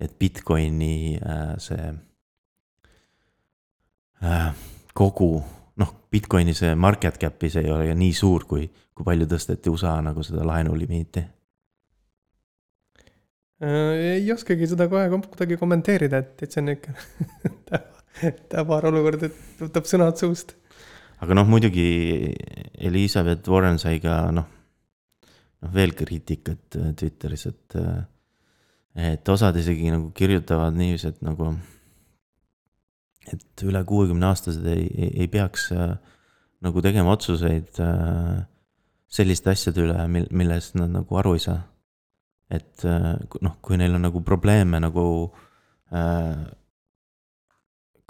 et 0.00 0.14
Bitcoini 0.18 1.16
äh, 1.16 1.54
see 1.62 1.88
äh, 4.24 4.46
kogu, 4.96 5.32
noh, 5.80 5.92
Bitcoini 6.12 6.54
see 6.56 6.74
market 6.74 7.18
cap'i 7.20 7.50
see 7.52 7.64
ei 7.66 7.72
ole 7.72 7.94
nii 7.96 8.14
suur, 8.16 8.46
kui, 8.48 8.66
kui 8.68 9.06
palju 9.06 9.28
tõsteti 9.30 9.72
USA 9.72 9.96
nagu 10.04 10.24
seda 10.26 10.46
laenulimiiti. 10.48 11.24
Äh, 13.60 13.94
ei 14.16 14.32
oskagi 14.32 14.68
seda 14.70 14.88
kohe 14.92 15.08
kuidagi 15.12 15.60
kommenteerida, 15.60 16.24
et, 16.24 16.36
et 16.44 16.52
see 16.52 16.64
on 16.64 16.72
ikka 16.74 16.96
täbar 18.52 18.88
olukord, 18.90 19.28
et 19.28 19.64
võtab 19.66 19.88
sõnad 19.88 20.20
suust. 20.20 20.56
Aga 21.20 21.36
noh, 21.36 21.48
muidugi 21.48 21.88
Elizabeth 22.80 23.48
Warren 23.52 23.78
sai 23.82 24.00
ka 24.02 24.22
noh, 24.34 24.46
noh 25.60 25.74
veel 25.74 25.92
kriitikat 25.96 26.78
äh, 26.80 26.92
Twitteris, 26.96 27.46
et, 27.50 27.80
et 28.96 29.34
osad 29.34 29.58
isegi 29.60 29.92
nagu 29.92 30.12
kirjutavad 30.16 30.76
niiviisi, 30.76 31.12
et 31.12 31.20
nagu, 31.26 31.52
et 33.30 33.66
üle 33.68 33.84
kuuekümne 33.86 34.30
aastased 34.30 34.64
ei, 34.72 34.86
ei, 34.88 35.12
ei 35.24 35.28
peaks 35.32 35.70
äh, 35.76 35.92
nagu 36.64 36.82
tegema 36.84 37.14
otsuseid 37.16 37.80
äh, 37.84 38.40
selliste 39.10 39.52
asjade 39.52 39.84
üle, 39.84 39.98
mil, 40.12 40.28
millest 40.36 40.76
nad 40.78 40.92
nagu 40.92 41.18
aru 41.20 41.34
ei 41.36 41.44
saa. 41.44 41.60
et 42.50 42.82
äh, 42.82 43.14
noh, 43.46 43.58
kui 43.62 43.78
neil 43.78 43.94
on 43.94 44.02
nagu 44.08 44.24
probleeme 44.26 44.80
nagu 44.82 45.04
äh, 45.94 46.40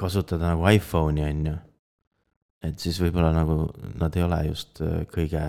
kasutada 0.01 0.55
nagu 0.55 0.64
iPhone'i 0.70 1.27
on 1.27 1.42
ju 1.44 1.57
et 2.66 2.83
siis 2.83 2.99
võib-olla 3.01 3.33
nagu 3.35 3.64
nad 4.01 4.16
ei 4.16 4.25
ole 4.25 4.40
just 4.51 4.83
äh, 4.85 5.03
kõige, 5.11 5.42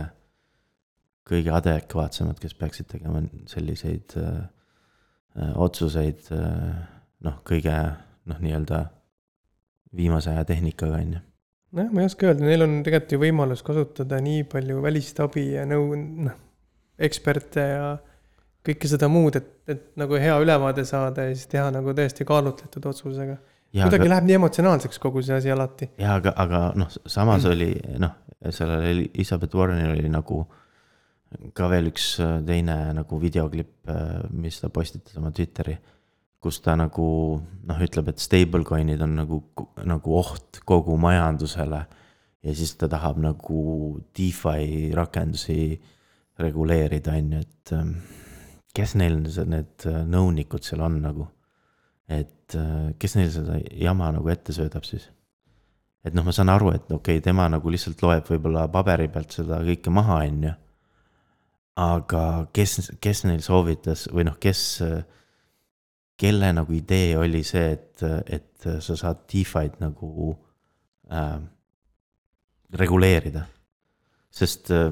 kõige 1.27 1.53
adekvaatsemad, 1.55 2.39
kes 2.41 2.55
peaksid 2.59 2.89
tegema 2.91 3.23
selliseid 3.51 4.15
äh, 4.21 4.29
äh, 5.39 5.51
otsuseid 5.55 6.31
noh, 6.31 7.41
kõige 7.47 7.75
noh, 8.29 8.39
nii-öelda 8.39 8.85
viimase 9.97 10.31
aja 10.31 10.45
tehnikaga 10.47 11.01
on 11.01 11.17
ju. 11.17 11.25
nojah, 11.77 11.91
ma 11.91 12.03
ei 12.03 12.11
oska 12.11 12.29
öelda, 12.29 12.47
neil 12.47 12.67
on 12.67 12.79
tegelikult 12.85 13.17
ju 13.17 13.23
võimalus 13.25 13.65
kasutada 13.67 14.21
nii 14.23 14.45
palju 14.51 14.79
välist 14.83 15.19
abi 15.23 15.51
ja 15.57 15.67
nõu, 15.67 15.91
noh, 16.27 16.39
eksperte 17.01 17.65
ja 17.65 17.85
kõike 18.65 18.89
seda 18.89 19.09
muud, 19.11 19.35
et, 19.39 19.47
et 19.71 19.87
nagu 19.99 20.17
hea 20.21 20.35
ülevaade 20.41 20.85
saada 20.87 21.25
ja 21.27 21.35
siis 21.35 21.49
teha 21.51 21.71
nagu 21.73 21.95
tõesti 21.97 22.27
kaalutletud 22.27 22.85
otsusega. 22.91 23.39
Kuidagi 23.71 24.05
aga, 24.05 24.09
läheb 24.15 24.27
nii 24.29 24.39
emotsionaalseks 24.39 24.99
kogu 25.03 25.23
see 25.25 25.37
asi 25.37 25.53
alati. 25.53 25.91
ja 26.01 26.17
aga, 26.19 26.33
aga 26.43 26.63
noh, 26.79 26.91
samas 27.05 27.45
oli 27.49 27.71
noh, 28.01 28.17
sellel 28.49 28.89
Elizabeth 28.89 29.55
Warrenil 29.55 29.95
oli 29.95 30.11
nagu 30.11 30.41
ka 31.55 31.69
veel 31.71 31.87
üks 31.91 32.13
äh, 32.19 32.37
teine 32.47 32.77
nagu 32.97 33.21
videoklipp, 33.21 33.87
mis 34.35 34.59
ta 34.59 34.69
postitas 34.73 35.15
oma 35.19 35.31
Twitteri, 35.35 35.77
kus 36.41 36.59
ta 36.65 36.75
nagu 36.75 37.07
noh, 37.39 37.81
ütleb, 37.85 38.11
et 38.11 38.21
stablecoin'id 38.21 39.01
on 39.05 39.17
nagu, 39.21 39.41
nagu 39.87 40.15
oht 40.19 40.59
kogu 40.67 40.97
majandusele 40.99 41.81
ja 42.41 42.55
siis 42.57 42.73
ta 42.75 42.89
tahab 42.89 43.19
nagu 43.21 43.61
DeFi 44.17 44.91
rakendusi 44.97 45.61
reguleerida, 46.41 47.13
on 47.17 47.35
ju, 47.35 47.43
et 47.45 47.73
ähm, 47.77 47.93
kes 48.75 48.95
neil 48.99 49.21
need 49.21 49.85
äh, 49.89 50.01
nõunikud 50.09 50.65
seal 50.65 50.83
on 50.85 50.97
nagu, 51.03 51.27
et 52.11 52.59
äh, 52.59 52.91
kes 52.99 53.17
neil 53.17 53.31
seda 53.33 53.57
jama 53.79 54.11
nagu 54.15 54.29
ette 54.31 54.55
söödab 54.55 54.87
siis 54.87 55.07
et 56.05 56.15
noh, 56.17 56.25
ma 56.25 56.33
saan 56.33 56.49
aru, 56.49 56.73
et 56.73 56.89
okei 56.89 57.19
okay,, 57.19 57.23
tema 57.23 57.47
nagu 57.51 57.71
lihtsalt 57.71 58.01
loeb 58.05 58.27
võib-olla 58.29 58.65
paberi 58.73 59.07
pealt 59.13 59.35
seda 59.37 59.61
kõike 59.65 59.93
maha, 59.93 60.21
on 60.25 60.45
ju. 60.47 60.53
aga 61.81 62.23
kes, 62.53 62.91
kes 63.01 63.25
neil 63.29 63.43
soovitas 63.45 64.07
või 64.11 64.25
noh, 64.27 64.37
kes, 64.41 64.63
kelle 66.21 66.51
nagu 66.57 66.73
idee 66.77 67.15
oli 67.21 67.43
see, 67.47 67.75
et, 67.77 68.03
et 68.25 68.69
sa 68.85 68.97
saad 68.97 69.23
DeFi'd 69.31 69.77
nagu 69.81 70.33
äh, 71.13 71.37
reguleerida. 72.81 73.45
sest 74.31 74.71
äh, 74.73 74.89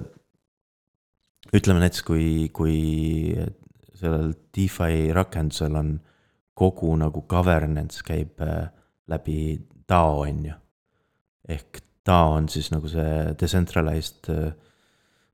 ütleme 1.55 1.81
näiteks, 1.81 2.05
kui, 2.05 2.49
kui 2.53 2.77
sellel 3.97 4.33
DeFi 4.55 5.09
rakendusel 5.15 5.75
on 5.79 5.95
kogu 6.59 6.91
nagu 6.99 7.23
governance 7.29 8.03
käib 8.05 8.41
äh, 8.43 8.67
läbi 9.09 9.59
DAO, 9.89 10.23
on 10.25 10.45
ju 10.45 10.55
ehk 11.49 11.81
DAO 12.05 12.33
on 12.37 12.49
siis 12.49 12.69
nagu 12.73 12.89
see 12.91 13.35
decentralized 13.39 14.29
uh, 14.33 14.51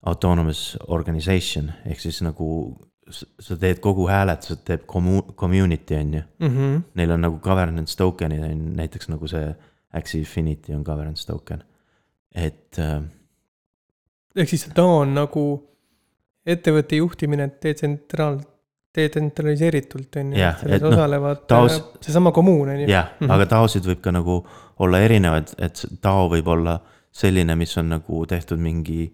autonomous 0.06 0.74
organization 0.88 1.72
ehk 1.84 2.00
siis 2.00 2.20
nagu 2.24 2.48
sa 3.12 3.56
teed 3.60 3.82
kogu 3.84 4.06
hääletuse, 4.08 4.56
teeb 4.64 4.86
commu-, 4.88 5.34
community 5.36 5.96
on 5.98 6.14
ju. 6.14 6.22
Mhm. 6.40 6.78
Neil 6.94 7.10
on 7.10 7.20
nagu 7.20 7.38
governance 7.38 7.96
token'id 8.00 8.44
on 8.46 8.62
näiteks 8.78 9.10
nagu 9.12 9.28
see 9.28 9.54
Axie 9.92 10.20
Infinity 10.20 10.74
on 10.74 10.82
governance 10.82 11.26
token. 11.26 11.62
et 12.34 12.78
uh, 12.78 13.04
ehk 14.34 14.48
siis 14.48 14.64
ta 14.74 14.82
on 14.82 15.12
nagu 15.14 15.42
ettevõtte 16.46 16.96
juhtimine 16.98 17.46
detsentraal, 17.62 18.40
detsentraliseeritult 18.94 20.16
on 20.20 20.32
ju 20.32 20.38
Jah,, 20.38 20.58
selles 20.60 20.82
noh, 20.82 20.92
osalevad 20.92 21.44
taos- 21.50 21.78
äh, 21.80 22.00
seesama 22.00 22.32
kommuun 22.32 22.68
on 22.68 22.80
ju. 22.80 22.86
jah, 22.88 23.08
Mhm. 23.20 23.30
aga 23.30 23.44
DAO-sid 23.46 23.84
võib 23.84 24.00
ka 24.00 24.10
nagu 24.12 24.44
olla 24.78 24.98
erinevaid, 24.98 25.54
et 25.58 25.84
DAO 26.02 26.28
võib 26.30 26.46
olla 26.48 26.80
selline, 27.12 27.56
mis 27.56 27.76
on 27.78 27.88
nagu 27.88 28.26
tehtud 28.26 28.58
mingi, 28.58 29.12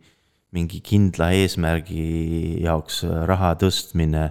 mingi 0.52 0.80
kindla 0.80 1.30
eesmärgi 1.36 2.62
jaoks 2.64 3.04
raha 3.26 3.54
tõstmine 3.54 4.30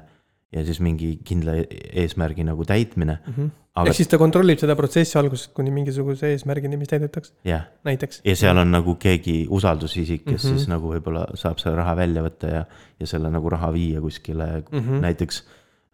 ja 0.52 0.64
siis 0.66 0.80
mingi 0.82 1.14
kindla 1.26 1.56
e- 1.62 1.82
eesmärgi 2.04 2.44
nagu 2.48 2.66
täitmine, 2.66 3.20
aga 3.22 3.34
Mhm. 3.36 3.88
ehk 3.88 3.96
siis 3.96 4.10
ta 4.10 4.18
kontrollib 4.18 4.60
seda 4.62 4.76
protsessi 4.76 5.18
algusest 5.20 5.54
kuni 5.54 5.72
mingisuguse 5.72 6.32
eesmärgini, 6.34 6.78
mis 6.78 6.90
täidetakse, 6.90 7.34
jah, 7.46 7.68
näiteks. 7.86 8.22
ja 8.26 8.36
seal 8.36 8.58
on 8.58 8.72
nagu 8.72 8.96
keegi 8.96 9.46
usaldusisik, 9.50 10.26
kes 10.26 10.44
mm. 10.44 10.50
-hmm. 10.50 10.58
siis 10.58 10.68
nagu 10.68 10.94
võib-olla 10.94 11.28
saab 11.36 11.60
selle 11.62 11.76
raha 11.78 11.96
välja 11.96 12.24
võtta 12.26 12.54
ja, 12.54 12.64
ja 13.00 13.08
selle 13.08 13.30
nagu 13.30 13.50
raha 13.50 13.72
viia 13.74 14.02
kuskile 14.02 14.64
mm. 14.72 14.80
-hmm. 14.80 15.06
näiteks 15.06 15.44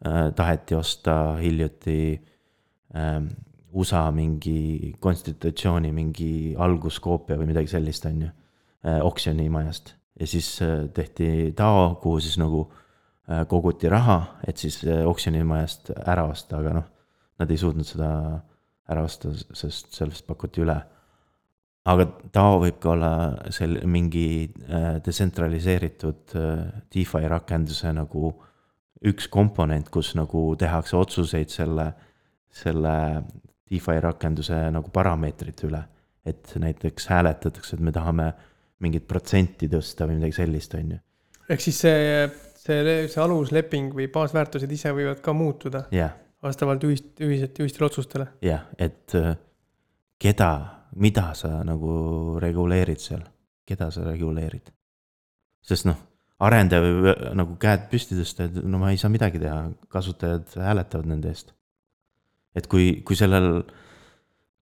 äh, 0.08 0.32
taheti 0.36 0.76
osta 0.76 1.36
hiljuti 1.42 2.22
ähm, 2.96 3.28
USA 3.74 4.12
mingi 4.12 4.96
konstitutsiooni 5.00 5.92
mingi 5.92 6.56
alguskoopia 6.58 7.36
või 7.36 7.52
midagi 7.52 7.68
sellist, 7.68 8.06
on 8.06 8.22
ju 8.22 8.28
äh,, 8.88 9.04
oksjonimajast 9.04 9.96
ja 10.20 10.28
siis 10.28 10.62
äh, 10.62 10.90
tehti 10.94 11.54
DAO, 11.58 11.96
kuhu 11.96 12.20
siis 12.20 12.38
nagu 12.38 12.72
äh, 12.72 12.85
koguti 13.50 13.90
raha, 13.90 14.20
et 14.48 14.58
siis 14.62 14.82
äh, 14.86 15.04
oksjonimajast 15.08 15.94
ära 16.06 16.28
osta, 16.30 16.60
aga 16.60 16.76
noh, 16.80 16.90
nad 17.40 17.52
ei 17.52 17.58
suutnud 17.58 17.88
seda 17.88 18.10
ära 18.90 19.04
osta, 19.04 19.32
sest 19.58 19.96
sellest 19.98 20.28
pakuti 20.28 20.62
üle 20.62 20.78
aga 21.90 22.08
DAO 22.34 22.60
võib 22.64 22.80
ka 22.82 22.92
olla 22.96 23.12
sel-, 23.54 23.82
mingi 23.90 24.28
äh, 24.48 24.98
detsentraliseeritud 25.06 26.36
äh, 26.40 26.64
DeFi 26.94 27.26
rakenduse 27.32 27.94
nagu 27.96 28.32
üks 29.06 29.28
komponent, 29.30 29.92
kus 29.94 30.14
nagu 30.18 30.48
tehakse 30.58 30.98
otsuseid 30.98 31.52
selle, 31.54 31.92
selle 32.50 32.96
DeFi 33.70 34.00
rakenduse 34.02 34.58
nagu 34.74 34.94
parameetrite 34.94 35.70
üle. 35.70 35.84
et 36.26 36.56
näiteks 36.58 37.06
hääletatakse, 37.12 37.76
et 37.76 37.82
me 37.86 37.92
tahame 37.94 38.32
mingit 38.82 39.04
protsenti 39.06 39.68
tõsta 39.70 40.08
või 40.10 40.16
midagi 40.18 40.40
sellist, 40.40 40.74
on 40.74 40.96
ju. 40.96 40.98
ehk 41.54 41.62
siis 41.62 41.84
see, 41.86 42.24
see, 42.66 43.08
see 43.12 43.22
alusleping 43.22 43.94
või 43.96 44.08
baasväärtused 44.14 44.72
ise 44.72 44.94
võivad 44.96 45.22
ka 45.26 45.34
muutuda 45.38 45.86
jah, 45.96 46.16
vastavalt 46.46 46.84
ühist, 46.88 47.12
ühiselt, 47.24 47.60
ühistele 47.62 47.90
otsustele. 47.90 48.28
jah, 48.46 48.66
et 48.78 49.16
äh, 49.18 49.36
keda, 50.22 50.52
mida 51.02 51.32
sa 51.38 51.60
nagu 51.68 52.40
reguleerid 52.42 53.02
seal, 53.02 53.24
keda 53.68 53.92
sa 53.94 54.06
reguleerid. 54.08 54.72
sest 55.66 55.88
noh, 55.90 55.98
arendaja 56.46 56.84
võib 56.84 57.26
nagu 57.38 57.58
käed 57.62 57.90
püsti 57.92 58.18
tõsta, 58.20 58.50
et 58.50 58.62
no 58.64 58.82
ma 58.82 58.92
ei 58.94 59.02
saa 59.02 59.14
midagi 59.14 59.42
teha, 59.42 59.66
kasutajad 59.92 60.58
hääletavad 60.62 61.10
nende 61.12 61.34
eest. 61.34 61.54
et 62.56 62.68
kui, 62.72 63.02
kui 63.06 63.18
sellel, 63.20 63.66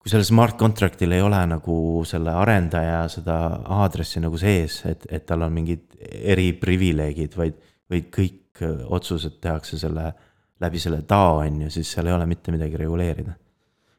kui 0.02 0.12
sellel 0.12 0.28
smart 0.28 0.58
contract'il 0.60 1.16
ei 1.16 1.24
ole 1.26 1.39
nagu 1.50 1.78
selle 2.08 2.34
arendaja 2.34 3.06
seda 3.14 3.38
aadressi 3.80 4.22
nagu 4.24 4.38
sees, 4.41 4.82
et, 4.89 5.08
et 5.10 5.26
tal 5.26 5.46
on 5.46 5.54
mingid 5.54 5.88
eriprivileegid, 6.36 7.38
vaid, 7.38 7.58
vaid 7.90 8.10
kõik 8.14 8.64
otsused 8.96 9.40
tehakse 9.44 9.78
selle, 9.80 10.10
läbi 10.64 10.80
selle 10.80 11.02
DAO 11.10 11.42
on 11.44 11.62
ju, 11.66 11.72
siis 11.74 11.92
seal 11.92 12.08
ei 12.08 12.16
ole 12.16 12.26
mitte 12.30 12.54
midagi 12.56 12.78
reguleerida. 12.80 13.34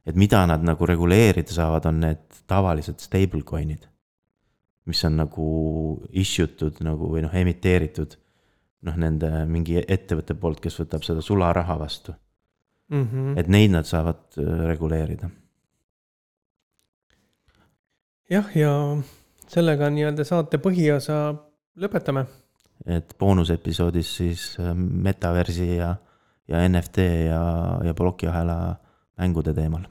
et 0.07 0.15
mida 0.15 0.45
nad 0.47 0.63
nagu 0.63 0.87
reguleerida 0.87 1.53
saavad, 1.53 1.87
on 1.87 2.01
need 2.01 2.43
tavalised 2.47 3.01
stablecoin'id. 3.03 3.89
mis 4.87 5.05
on 5.05 5.17
nagu 5.17 5.47
issue 6.13 6.47
tud 6.47 6.79
nagu 6.81 7.11
või 7.11 7.23
noh, 7.23 7.35
emiteeritud 7.35 8.17
noh, 8.87 8.97
nende 8.97 9.31
mingi 9.47 9.83
ettevõtte 9.83 10.35
poolt, 10.35 10.61
kes 10.61 10.79
võtab 10.81 11.03
seda 11.03 11.21
sularaha 11.21 11.79
vastu 11.79 12.15
mm. 12.89 13.03
-hmm. 13.03 13.39
et 13.39 13.49
neid 13.49 13.71
nad 13.71 13.85
saavad 13.85 14.39
äh, 14.39 14.67
reguleerida 14.71 15.31
jah, 18.31 18.51
ja 18.55 18.73
sellega 19.51 19.91
nii-öelda 19.93 20.27
saate 20.27 20.59
põhiosa 20.63 21.19
lõpetame. 21.79 22.27
Et 22.87 23.17
boonusepisoodis 23.19 24.17
siis 24.17 24.47
äh, 24.61 24.75
metaversi 24.77 25.77
ja, 25.77 25.97
ja 26.49 26.69
NFT 26.69 27.09
ja, 27.27 27.43
ja 27.85 27.95
plokiahela 27.95 28.77
mängude 29.19 29.55
teemal 29.55 29.87